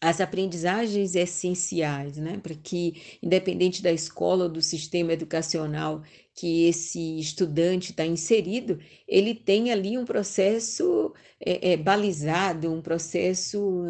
as 0.00 0.20
aprendizagens 0.20 1.14
essenciais, 1.14 2.16
né? 2.16 2.38
Para 2.38 2.54
que, 2.54 3.18
independente 3.22 3.82
da 3.82 3.90
escola 3.92 4.44
ou 4.44 4.50
do 4.50 4.62
sistema 4.62 5.12
educacional 5.12 6.02
que 6.38 6.66
esse 6.66 7.18
estudante 7.18 7.90
está 7.90 8.06
inserido, 8.06 8.78
ele 9.08 9.34
tem 9.34 9.72
ali 9.72 9.98
um 9.98 10.04
processo 10.04 11.12
é, 11.44 11.72
é, 11.72 11.76
balizado, 11.76 12.72
um 12.72 12.80
processo 12.80 13.82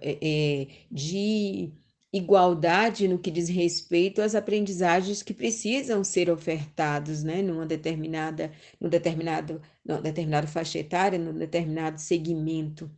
é, 0.00 0.68
de 0.88 1.72
igualdade 2.12 3.08
no 3.08 3.18
que 3.18 3.32
diz 3.32 3.48
respeito 3.48 4.22
às 4.22 4.36
aprendizagens 4.36 5.24
que 5.24 5.34
precisam 5.34 6.04
ser 6.04 6.30
ofertados, 6.30 7.24
né, 7.24 7.42
numa 7.42 7.66
determinada, 7.66 8.52
num 8.80 8.88
determinado, 8.88 9.60
numa 9.84 10.00
determinada 10.00 10.46
faixa 10.46 10.78
etária, 10.78 11.18
num 11.18 11.36
determinado 11.36 12.00
segmento. 12.00 12.88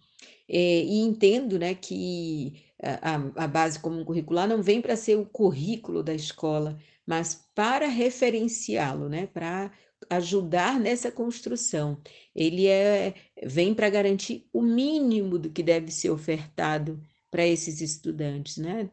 É, 0.52 0.82
e 0.82 0.98
entendo 0.98 1.58
né, 1.58 1.74
que 1.74 2.64
a, 2.82 3.44
a 3.44 3.46
base 3.46 3.78
comum 3.78 4.04
curricular 4.04 4.48
não 4.48 4.62
vem 4.62 4.80
para 4.82 4.96
ser 4.96 5.16
o 5.16 5.26
currículo 5.26 6.02
da 6.02 6.14
escola, 6.14 6.76
mas 7.06 7.48
para 7.54 7.86
referenciá-lo, 7.86 9.08
né, 9.08 9.26
para 9.28 9.70
ajudar 10.08 10.80
nessa 10.80 11.12
construção. 11.12 12.00
Ele 12.34 12.66
é, 12.66 13.14
vem 13.44 13.74
para 13.74 13.90
garantir 13.90 14.48
o 14.52 14.62
mínimo 14.62 15.38
do 15.38 15.50
que 15.50 15.62
deve 15.62 15.90
ser 15.92 16.10
ofertado 16.10 17.00
para 17.30 17.46
esses 17.46 17.80
estudantes, 17.80 18.56
né? 18.56 18.90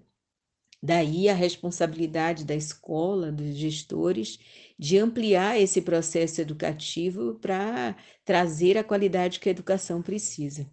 Daí 0.81 1.27
a 1.27 1.33
responsabilidade 1.33 2.45
da 2.45 2.55
escola, 2.55 3.31
dos 3.31 3.55
gestores, 3.55 4.39
de 4.77 4.97
ampliar 4.99 5.59
esse 5.59 5.81
processo 5.81 6.39
educativo 6.41 7.35
para 7.35 7.95
trazer 8.23 8.77
a 8.77 8.83
qualidade 8.83 9.39
que 9.39 9.49
a 9.49 9.51
educação 9.51 10.01
precisa. 10.03 10.69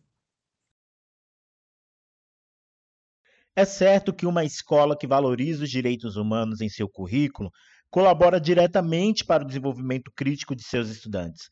É 3.57 3.65
certo 3.65 4.13
que 4.13 4.27
uma 4.27 4.45
escola 4.45 4.99
que 4.99 5.07
valoriza 5.07 5.63
os 5.63 5.71
direitos 5.71 6.17
humanos 6.17 6.61
em 6.61 6.69
seu 6.69 6.89
currículo 6.89 7.53
colabora 7.89 8.41
diretamente 8.41 9.25
para 9.25 9.45
o 9.45 9.47
desenvolvimento 9.47 10.11
crítico 10.17 10.57
de 10.57 10.65
seus 10.65 10.89
estudantes. 10.89 11.49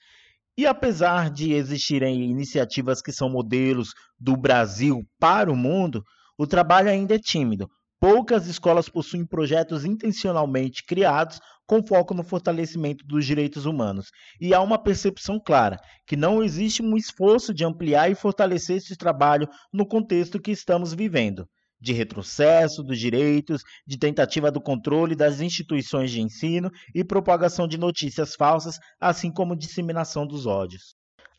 E 0.58 0.66
apesar 0.66 1.30
de 1.30 1.52
existirem 1.52 2.24
iniciativas 2.24 3.00
que 3.00 3.12
são 3.12 3.30
modelos 3.30 3.94
do 4.18 4.36
Brasil 4.36 5.06
para 5.20 5.48
o 5.48 5.54
mundo, 5.54 6.02
o 6.36 6.44
trabalho 6.44 6.90
ainda 6.90 7.14
é 7.14 7.20
tímido. 7.20 7.70
Poucas 8.00 8.48
escolas 8.48 8.88
possuem 8.88 9.24
projetos 9.24 9.84
intencionalmente 9.84 10.84
criados 10.84 11.38
com 11.64 11.86
foco 11.86 12.14
no 12.14 12.24
fortalecimento 12.24 13.06
dos 13.06 13.24
direitos 13.24 13.64
humanos. 13.64 14.10
E 14.40 14.52
há 14.52 14.60
uma 14.60 14.76
percepção 14.76 15.38
clara 15.38 15.78
que 16.04 16.16
não 16.16 16.42
existe 16.42 16.82
um 16.82 16.96
esforço 16.96 17.54
de 17.54 17.64
ampliar 17.64 18.10
e 18.10 18.16
fortalecer 18.16 18.78
esse 18.78 18.96
trabalho 18.96 19.48
no 19.72 19.86
contexto 19.86 20.40
que 20.40 20.50
estamos 20.50 20.92
vivendo 20.92 21.46
de 21.83 21.92
retrocesso 21.92 22.83
dos 22.83 22.99
direitos, 22.99 23.62
de 23.85 23.99
tentativa 23.99 24.53
do 24.53 24.61
controle 24.61 25.16
das 25.16 25.40
instituições 25.40 26.12
de 26.12 26.23
ensino 26.23 26.71
e 26.95 27.03
propagação 27.03 27.66
de 27.66 27.77
notícias 27.77 28.37
falsas, 28.37 28.79
assim 29.01 29.33
como 29.33 29.57
disseminação 29.57 30.25
dos 30.25 30.47
ódios. 30.47 30.95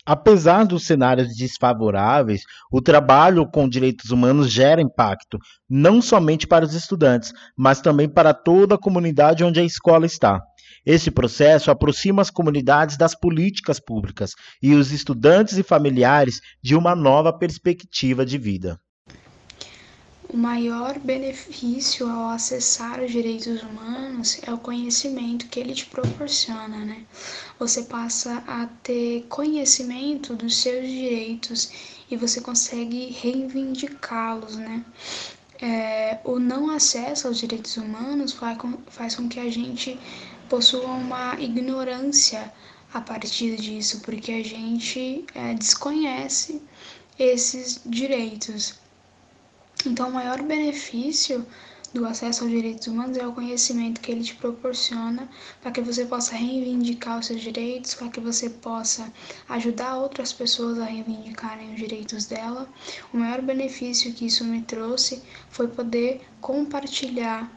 Apesar 0.06 0.66
dos 0.66 0.84
cenários 0.84 1.34
desfavoráveis, 1.34 2.42
o 2.70 2.82
trabalho 2.82 3.50
com 3.50 3.66
direitos 3.66 4.10
humanos 4.10 4.52
gera 4.52 4.82
impacto, 4.82 5.38
não 5.66 6.02
somente 6.02 6.46
para 6.46 6.66
os 6.66 6.74
estudantes, 6.74 7.32
mas 7.56 7.80
também 7.80 8.06
para 8.06 8.34
toda 8.34 8.74
a 8.74 8.78
comunidade 8.78 9.42
onde 9.42 9.60
a 9.60 9.64
escola 9.64 10.04
está. 10.04 10.42
Esse 10.84 11.10
processo 11.10 11.70
aproxima 11.70 12.20
as 12.20 12.28
comunidades 12.28 12.98
das 12.98 13.18
políticas 13.18 13.80
públicas 13.80 14.32
e 14.62 14.74
os 14.74 14.92
estudantes 14.92 15.56
e 15.56 15.62
familiares 15.62 16.38
de 16.62 16.76
uma 16.76 16.94
nova 16.94 17.32
perspectiva 17.32 18.26
de 18.26 18.36
vida. 18.36 18.78
O 20.34 20.36
maior 20.36 20.98
benefício 20.98 22.10
ao 22.10 22.30
acessar 22.30 23.00
os 23.00 23.12
direitos 23.12 23.62
humanos 23.62 24.40
é 24.42 24.52
o 24.52 24.58
conhecimento 24.58 25.46
que 25.46 25.60
ele 25.60 25.72
te 25.72 25.86
proporciona, 25.86 26.84
né? 26.84 27.04
Você 27.56 27.84
passa 27.84 28.42
a 28.44 28.66
ter 28.82 29.26
conhecimento 29.28 30.34
dos 30.34 30.56
seus 30.56 30.88
direitos 30.88 31.70
e 32.10 32.16
você 32.16 32.40
consegue 32.40 33.12
reivindicá-los, 33.12 34.56
né? 34.56 34.84
É, 35.62 36.18
o 36.24 36.40
não 36.40 36.68
acesso 36.68 37.28
aos 37.28 37.38
direitos 37.38 37.76
humanos 37.76 38.32
faz 38.32 38.58
com, 38.58 38.72
faz 38.88 39.14
com 39.14 39.28
que 39.28 39.38
a 39.38 39.48
gente 39.48 39.96
possua 40.48 40.84
uma 40.88 41.40
ignorância 41.40 42.52
a 42.92 43.00
partir 43.00 43.54
disso, 43.54 44.00
porque 44.00 44.32
a 44.32 44.42
gente 44.42 45.24
é, 45.32 45.54
desconhece 45.54 46.60
esses 47.16 47.80
direitos. 47.86 48.82
Então, 49.86 50.08
o 50.08 50.12
maior 50.12 50.40
benefício 50.42 51.46
do 51.92 52.06
acesso 52.06 52.42
aos 52.42 52.50
direitos 52.50 52.86
humanos 52.88 53.16
é 53.18 53.26
o 53.26 53.32
conhecimento 53.32 54.00
que 54.00 54.10
ele 54.10 54.24
te 54.24 54.34
proporciona 54.34 55.28
para 55.60 55.70
que 55.70 55.80
você 55.80 56.04
possa 56.06 56.34
reivindicar 56.34 57.18
os 57.18 57.26
seus 57.26 57.40
direitos, 57.40 57.94
para 57.94 58.08
que 58.08 58.18
você 58.18 58.50
possa 58.50 59.12
ajudar 59.48 59.96
outras 59.96 60.32
pessoas 60.32 60.78
a 60.78 60.86
reivindicarem 60.86 61.72
os 61.72 61.76
direitos 61.76 62.24
dela. 62.24 62.68
O 63.12 63.18
maior 63.18 63.42
benefício 63.42 64.12
que 64.12 64.26
isso 64.26 64.42
me 64.44 64.62
trouxe 64.62 65.22
foi 65.50 65.68
poder 65.68 66.22
compartilhar 66.40 67.48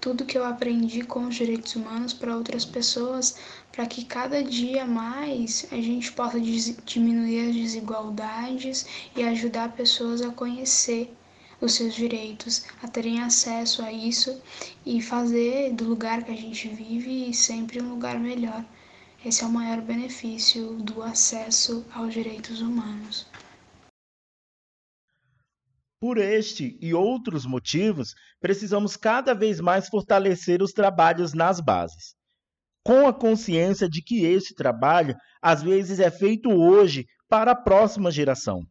tudo 0.00 0.24
que 0.24 0.38
eu 0.38 0.44
aprendi 0.44 1.02
com 1.02 1.26
os 1.26 1.34
direitos 1.34 1.76
humanos 1.76 2.12
para 2.12 2.36
outras 2.36 2.64
pessoas, 2.64 3.36
para 3.70 3.86
que 3.86 4.04
cada 4.04 4.42
dia 4.42 4.86
mais 4.86 5.66
a 5.70 5.76
gente 5.76 6.10
possa 6.12 6.40
diminuir 6.40 7.50
as 7.50 7.54
desigualdades 7.54 8.86
e 9.14 9.22
ajudar 9.22 9.72
pessoas 9.72 10.22
a 10.22 10.30
conhecer 10.30 11.12
os 11.60 11.74
seus 11.74 11.94
direitos, 11.94 12.64
a 12.82 12.88
terem 12.88 13.20
acesso 13.20 13.82
a 13.82 13.92
isso 13.92 14.40
e 14.84 15.00
fazer 15.00 15.72
do 15.72 15.84
lugar 15.84 16.24
que 16.24 16.30
a 16.30 16.36
gente 16.36 16.68
vive 16.68 17.32
sempre 17.32 17.80
um 17.80 17.90
lugar 17.90 18.18
melhor. 18.18 18.64
Esse 19.24 19.42
é 19.42 19.46
o 19.46 19.50
maior 19.50 19.80
benefício 19.80 20.74
do 20.74 21.02
acesso 21.02 21.84
aos 21.92 22.12
direitos 22.12 22.60
humanos. 22.60 23.26
Por 25.98 26.18
este 26.18 26.78
e 26.80 26.92
outros 26.92 27.46
motivos, 27.46 28.14
precisamos 28.38 28.96
cada 28.96 29.34
vez 29.34 29.60
mais 29.60 29.88
fortalecer 29.88 30.62
os 30.62 30.72
trabalhos 30.72 31.32
nas 31.32 31.58
bases. 31.58 32.14
Com 32.84 33.08
a 33.08 33.12
consciência 33.12 33.88
de 33.88 34.02
que 34.02 34.24
esse 34.24 34.54
trabalho, 34.54 35.16
às 35.42 35.62
vezes, 35.62 35.98
é 35.98 36.10
feito 36.10 36.50
hoje 36.50 37.06
para 37.28 37.52
a 37.52 37.56
próxima 37.56 38.10
geração. 38.10 38.62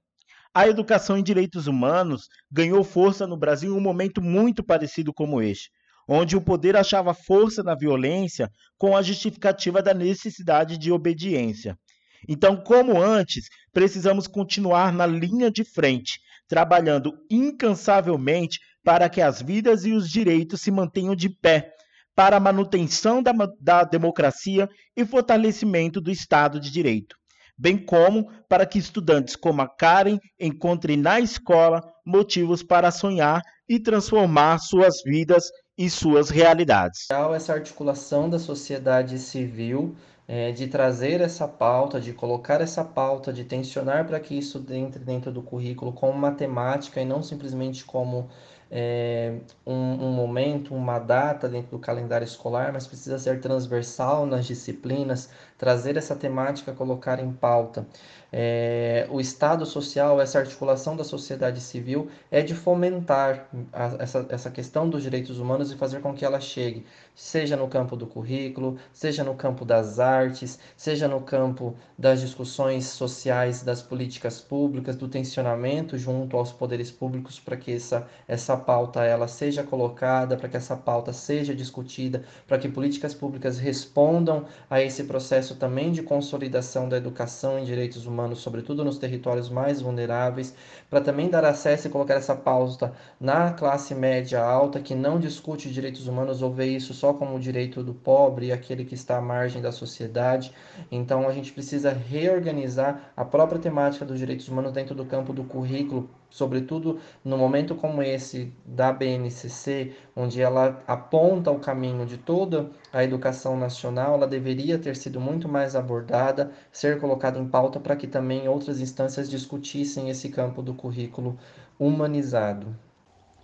A 0.57 0.69
educação 0.69 1.17
em 1.17 1.23
direitos 1.23 1.67
humanos 1.67 2.29
ganhou 2.49 2.81
força 2.81 3.27
no 3.27 3.35
Brasil 3.35 3.73
em 3.73 3.77
um 3.77 3.81
momento 3.81 4.21
muito 4.21 4.63
parecido 4.63 5.13
como 5.13 5.41
este, 5.41 5.69
onde 6.07 6.37
o 6.37 6.41
poder 6.41 6.77
achava 6.77 7.13
força 7.13 7.61
na 7.61 7.75
violência 7.75 8.49
com 8.77 8.95
a 8.95 9.01
justificativa 9.01 9.83
da 9.83 9.93
necessidade 9.93 10.77
de 10.77 10.93
obediência. 10.93 11.77
Então, 12.25 12.55
como 12.55 13.01
antes, 13.01 13.49
precisamos 13.73 14.27
continuar 14.27 14.93
na 14.93 15.05
linha 15.05 15.51
de 15.51 15.65
frente, 15.65 16.21
trabalhando 16.47 17.13
incansavelmente 17.29 18.57
para 18.81 19.09
que 19.09 19.19
as 19.19 19.41
vidas 19.41 19.83
e 19.83 19.91
os 19.91 20.09
direitos 20.09 20.61
se 20.61 20.71
mantenham 20.71 21.17
de 21.17 21.27
pé, 21.27 21.73
para 22.15 22.37
a 22.37 22.39
manutenção 22.39 23.21
da, 23.21 23.33
da 23.59 23.83
democracia 23.83 24.69
e 24.95 25.03
fortalecimento 25.03 25.99
do 25.99 26.09
Estado 26.09 26.61
de 26.61 26.71
Direito 26.71 27.17
bem 27.57 27.77
como 27.77 28.29
para 28.47 28.65
que 28.65 28.77
estudantes 28.77 29.35
como 29.35 29.61
a 29.61 29.67
Karen 29.67 30.19
encontrem 30.39 30.97
na 30.97 31.19
escola 31.19 31.81
motivos 32.05 32.61
para 32.61 32.91
sonhar 32.91 33.41
e 33.67 33.79
transformar 33.79 34.59
suas 34.59 35.01
vidas 35.03 35.49
e 35.77 35.89
suas 35.89 36.29
realidades. 36.29 37.07
Essa 37.35 37.53
articulação 37.53 38.29
da 38.29 38.39
sociedade 38.39 39.17
civil, 39.19 39.95
é, 40.27 40.51
de 40.51 40.67
trazer 40.67 41.21
essa 41.21 41.47
pauta, 41.47 41.99
de 41.99 42.13
colocar 42.13 42.61
essa 42.61 42.83
pauta, 42.83 43.31
de 43.31 43.43
tensionar 43.43 44.05
para 44.05 44.19
que 44.19 44.37
isso 44.37 44.63
entre 44.71 44.99
dentro 45.03 45.31
do 45.31 45.41
currículo 45.41 45.91
como 45.93 46.17
matemática 46.17 47.01
e 47.01 47.05
não 47.05 47.21
simplesmente 47.21 47.83
como 47.83 48.29
é, 48.71 49.37
um, 49.65 49.73
um, 49.73 50.11
momento, 50.11 50.73
uma 50.73 50.97
data 50.97 51.47
dentro 51.47 51.71
do 51.71 51.79
calendário 51.79 52.25
escolar, 52.25 52.73
mas 52.73 52.87
precisa 52.87 53.19
ser 53.19 53.39
transversal 53.39 54.25
nas 54.25 54.45
disciplinas, 54.45 55.29
trazer 55.57 55.97
essa 55.97 56.15
temática, 56.15 56.73
colocar 56.73 57.19
em 57.19 57.31
pauta. 57.31 57.87
É, 58.31 59.07
o 59.09 59.21
Estado 59.21 59.65
social, 59.65 60.19
essa 60.19 60.39
articulação 60.39 60.95
da 60.95 61.03
sociedade 61.03 61.61
civil, 61.61 62.09
é 62.29 62.41
de 62.41 62.53
fomentar 62.53 63.47
a, 63.71 63.95
essa, 63.99 64.25
essa 64.29 64.51
questão 64.51 64.89
dos 64.89 65.03
direitos 65.03 65.39
humanos 65.39 65.71
e 65.71 65.77
fazer 65.77 66.01
com 66.01 66.13
que 66.13 66.25
ela 66.25 66.41
chegue, 66.41 66.85
seja 67.15 67.55
no 67.55 67.67
campo 67.69 67.95
do 67.95 68.05
currículo, 68.05 68.77
seja 68.91 69.23
no 69.23 69.35
campo 69.35 69.63
das 69.63 69.99
artes, 69.99 70.59
seja 70.75 71.07
no 71.07 71.21
campo 71.21 71.75
das 71.97 72.19
discussões 72.19 72.87
sociais, 72.87 73.63
das 73.63 73.81
políticas 73.81 74.41
públicas, 74.41 74.97
do 74.97 75.07
tensionamento 75.07 75.97
junto 75.97 76.35
aos 76.35 76.51
poderes 76.51 76.91
públicos 76.91 77.39
para 77.39 77.55
que 77.55 77.73
essa, 77.73 78.05
essa 78.27 78.57
pauta 78.57 79.03
ela 79.03 79.27
seja 79.27 79.63
colocada, 79.63 80.35
para 80.35 80.49
que 80.49 80.57
essa 80.57 80.75
pauta 80.75 81.13
seja 81.13 81.55
discutida, 81.55 82.23
para 82.45 82.57
que 82.57 82.67
políticas 82.67 83.13
públicas 83.13 83.57
respondam 83.57 84.45
a 84.69 84.81
esse 84.81 85.03
processo 85.05 85.44
também 85.53 85.91
de 85.91 86.01
consolidação 86.01 86.87
da 86.87 86.95
educação 86.95 87.59
em 87.59 87.65
direitos 87.65 88.05
humanos 88.07 88.39
sobretudo 88.39 88.85
nos 88.85 88.97
territórios 88.97 89.49
mais 89.49 89.81
vulneráveis, 89.81 90.53
para 90.89 91.01
também 91.01 91.29
dar 91.29 91.43
acesso 91.43 91.87
e 91.87 91.89
colocar 91.91 92.13
essa 92.13 92.35
pauta 92.35 92.93
na 93.19 93.51
classe 93.51 93.93
média 93.93 94.41
alta, 94.41 94.79
que 94.79 94.95
não 94.95 95.19
discute 95.19 95.69
direitos 95.69 96.07
humanos 96.07 96.41
ou 96.41 96.53
vê 96.53 96.67
isso 96.67 96.93
só 96.93 97.13
como 97.13 97.35
o 97.35 97.39
direito 97.39 97.83
do 97.83 97.93
pobre, 97.93 98.51
aquele 98.51 98.85
que 98.85 98.95
está 98.95 99.17
à 99.17 99.21
margem 99.21 99.61
da 99.61 99.71
sociedade. 99.71 100.53
Então 100.91 101.27
a 101.27 101.33
gente 101.33 101.51
precisa 101.51 101.91
reorganizar 101.91 103.11
a 103.17 103.25
própria 103.25 103.59
temática 103.59 104.05
dos 104.05 104.17
direitos 104.17 104.47
humanos 104.47 104.71
dentro 104.71 104.95
do 104.95 105.05
campo 105.05 105.33
do 105.33 105.43
currículo 105.43 106.09
sobretudo 106.35 106.99
no 107.23 107.37
momento 107.37 107.75
como 107.75 108.03
esse 108.03 108.53
da 108.65 108.91
BNCC, 108.91 109.93
onde 110.13 110.41
ela 110.41 110.83
aponta 110.85 111.49
o 111.49 111.59
caminho 111.59 112.05
de 112.05 112.17
toda 112.17 112.69
a 112.91 113.01
educação 113.05 113.57
nacional, 113.57 114.15
ela 114.15 114.27
deveria 114.27 114.77
ter 114.77 114.97
sido 114.97 115.17
muito 115.17 115.47
mais 115.47 115.77
abordada, 115.77 116.51
ser 116.73 116.99
colocada 116.99 117.39
em 117.39 117.47
pauta 117.47 117.79
para 117.79 117.95
que 117.95 118.05
também 118.05 118.49
outras 118.49 118.81
instâncias 118.81 119.29
discutissem 119.29 120.09
esse 120.09 120.27
campo 120.27 120.61
do 120.61 120.73
currículo 120.73 121.37
humanizado. 121.79 122.75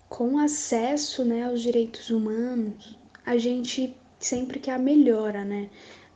Com 0.10 0.38
acesso 0.38 1.24
né, 1.24 1.46
aos 1.46 1.62
direitos 1.62 2.10
humanos, 2.10 3.00
a 3.26 3.38
gente 3.38 3.96
sempre 4.20 4.60
quer 4.60 4.74
a 4.74 4.78
melhora, 4.78 5.46
né? 5.46 5.70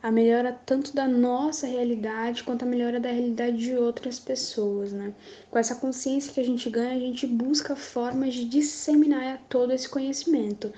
A 0.06 0.12
melhora 0.12 0.56
tanto 0.68 0.96
da 0.96 1.08
nossa 1.08 1.66
realidade 1.66 2.44
quanto 2.44 2.62
a 2.62 2.68
melhora 2.68 3.00
da 3.00 3.10
realidade 3.10 3.58
de 3.58 3.76
outras 3.76 4.20
pessoas, 4.20 4.94
né? 4.94 5.12
Com 5.50 5.58
essa 5.58 5.74
consciência 5.74 6.32
que 6.32 6.40
a 6.40 6.46
gente 6.46 6.70
ganha, 6.70 6.96
a 6.96 7.00
gente 7.00 7.26
busca 7.26 7.76
formas 7.76 8.36
de 8.36 8.46
disseminar 8.46 9.42
todo 9.50 9.74
esse 9.74 9.90
conhecimento. 9.90 10.72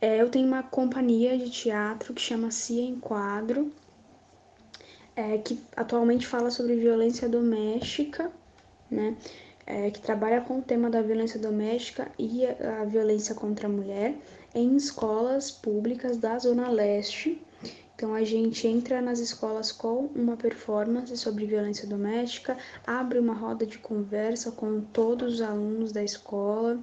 É, 0.00 0.20
eu 0.20 0.28
tenho 0.28 0.48
uma 0.48 0.64
companhia 0.64 1.38
de 1.38 1.48
teatro 1.48 2.12
que 2.12 2.20
chama 2.20 2.50
Cia 2.50 2.82
Enquadro, 2.82 3.72
é, 5.14 5.38
que 5.38 5.60
atualmente 5.76 6.26
fala 6.26 6.50
sobre 6.50 6.74
violência 6.74 7.28
doméstica, 7.28 8.32
né? 8.90 9.16
É, 9.64 9.92
que 9.92 10.00
trabalha 10.00 10.40
com 10.40 10.58
o 10.58 10.62
tema 10.62 10.90
da 10.90 11.00
violência 11.00 11.38
doméstica 11.38 12.10
e 12.18 12.44
a, 12.44 12.80
a 12.80 12.84
violência 12.84 13.32
contra 13.32 13.68
a 13.68 13.70
mulher 13.70 14.16
em 14.52 14.74
escolas 14.74 15.52
públicas 15.52 16.16
da 16.16 16.36
Zona 16.36 16.68
Leste 16.68 17.40
então 17.94 18.14
a 18.14 18.24
gente 18.24 18.66
entra 18.66 19.00
nas 19.00 19.18
escolas 19.18 19.70
com 19.70 20.06
uma 20.14 20.36
performance 20.36 21.16
sobre 21.16 21.46
violência 21.46 21.86
doméstica, 21.86 22.56
abre 22.86 23.18
uma 23.18 23.34
roda 23.34 23.64
de 23.64 23.78
conversa 23.78 24.50
com 24.50 24.80
todos 24.80 25.34
os 25.34 25.40
alunos 25.42 25.92
da 25.92 26.02
escola 26.02 26.80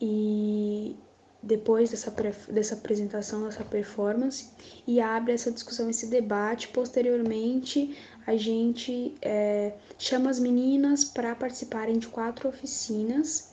e 0.00 0.96
depois 1.42 1.90
dessa, 1.90 2.10
dessa 2.50 2.74
apresentação, 2.74 3.44
dessa 3.44 3.64
performance, 3.64 4.50
e 4.86 5.00
abre 5.00 5.32
essa 5.32 5.50
discussão, 5.50 5.88
esse 5.88 6.08
debate. 6.08 6.68
Posteriormente, 6.68 7.96
a 8.26 8.36
gente 8.36 9.14
é, 9.22 9.72
chama 9.96 10.28
as 10.28 10.40
meninas 10.40 11.04
para 11.04 11.34
participarem 11.36 11.98
de 11.98 12.08
quatro 12.08 12.48
oficinas 12.48 13.52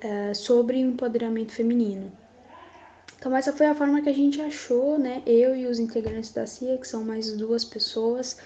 é, 0.00 0.32
sobre 0.34 0.78
empoderamento 0.78 1.52
feminino. 1.52 2.12
Então 3.26 3.36
essa 3.36 3.52
foi 3.52 3.66
a 3.66 3.74
forma 3.74 4.00
que 4.00 4.08
a 4.08 4.14
gente 4.14 4.40
achou, 4.40 4.96
né, 5.00 5.20
eu 5.26 5.56
e 5.56 5.66
os 5.66 5.80
integrantes 5.80 6.30
da 6.30 6.46
CIA, 6.46 6.78
que 6.78 6.86
são 6.86 7.02
mais 7.02 7.32
duas 7.32 7.64
pessoas, 7.64 8.36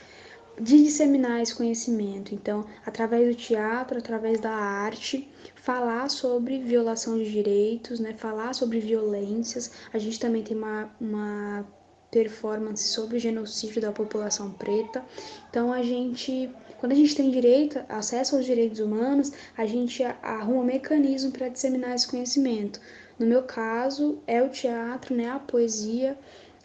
de 0.58 0.82
disseminar 0.82 1.42
esse 1.42 1.54
conhecimento. 1.54 2.34
Então, 2.34 2.64
através 2.86 3.28
do 3.28 3.34
teatro, 3.34 3.98
através 3.98 4.40
da 4.40 4.50
arte, 4.50 5.28
falar 5.54 6.08
sobre 6.08 6.60
violação 6.60 7.18
de 7.18 7.30
direitos, 7.30 8.00
né, 8.00 8.14
falar 8.16 8.54
sobre 8.54 8.80
violências. 8.80 9.70
A 9.92 9.98
gente 9.98 10.18
também 10.18 10.42
tem 10.42 10.56
uma, 10.56 10.90
uma 10.98 11.66
performance 12.10 12.88
sobre 12.88 13.18
o 13.18 13.20
genocídio 13.20 13.82
da 13.82 13.92
população 13.92 14.50
preta. 14.50 15.04
Então, 15.50 15.74
a 15.74 15.82
gente, 15.82 16.50
quando 16.78 16.92
a 16.92 16.96
gente 16.96 17.14
tem 17.14 17.30
direito, 17.30 17.78
acesso 17.86 18.34
aos 18.34 18.46
direitos 18.46 18.80
humanos, 18.80 19.30
a 19.58 19.66
gente 19.66 20.02
arruma 20.22 20.62
um 20.62 20.64
mecanismo 20.64 21.30
para 21.30 21.48
disseminar 21.48 21.94
esse 21.94 22.08
conhecimento. 22.08 22.80
No 23.20 23.26
meu 23.26 23.42
caso, 23.42 24.18
é 24.26 24.42
o 24.42 24.48
teatro, 24.48 25.14
né, 25.14 25.28
a 25.28 25.38
poesia, 25.38 26.18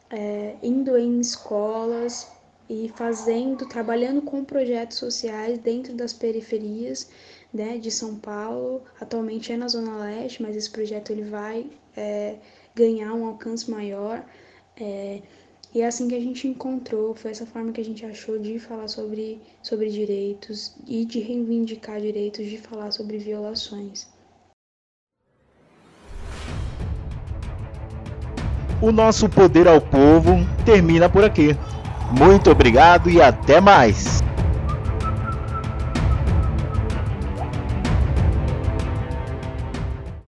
é, 0.09 0.55
indo 0.63 0.97
em 0.97 1.19
escolas 1.19 2.31
e 2.69 2.89
fazendo, 2.95 3.67
trabalhando 3.67 4.21
com 4.21 4.41
projetos 4.41 4.97
sociais 4.97 5.59
dentro 5.59 5.93
das 5.93 6.13
periferias 6.13 7.09
né, 7.53 7.77
de 7.77 7.91
São 7.91 8.15
Paulo. 8.15 8.83
Atualmente 9.01 9.51
é 9.51 9.57
na 9.57 9.67
Zona 9.67 9.97
Leste, 9.97 10.41
mas 10.41 10.55
esse 10.55 10.69
projeto 10.71 11.09
ele 11.09 11.23
vai 11.23 11.69
é, 11.93 12.37
ganhar 12.73 13.13
um 13.13 13.25
alcance 13.25 13.69
maior. 13.69 14.25
É, 14.77 15.21
e 15.73 15.81
é 15.81 15.85
assim 15.85 16.07
que 16.07 16.15
a 16.15 16.21
gente 16.21 16.47
encontrou, 16.47 17.13
foi 17.13 17.31
essa 17.31 17.45
forma 17.45 17.73
que 17.73 17.81
a 17.81 17.85
gente 17.85 18.05
achou 18.05 18.39
de 18.39 18.57
falar 18.59 18.87
sobre, 18.87 19.41
sobre 19.61 19.89
direitos 19.89 20.73
e 20.87 21.03
de 21.03 21.19
reivindicar 21.19 21.99
direitos, 21.99 22.45
de 22.45 22.57
falar 22.57 22.91
sobre 22.91 23.17
violações. 23.17 24.14
O 28.85 28.91
nosso 28.91 29.27
poder 29.27 29.67
ao 29.67 29.81
povo 29.81 30.45
termina 30.63 31.09
por 31.09 31.23
aqui. 31.23 31.57
Muito 32.11 32.51
obrigado 32.51 33.09
e 33.09 33.19
até 33.19 33.59
mais! 33.59 34.23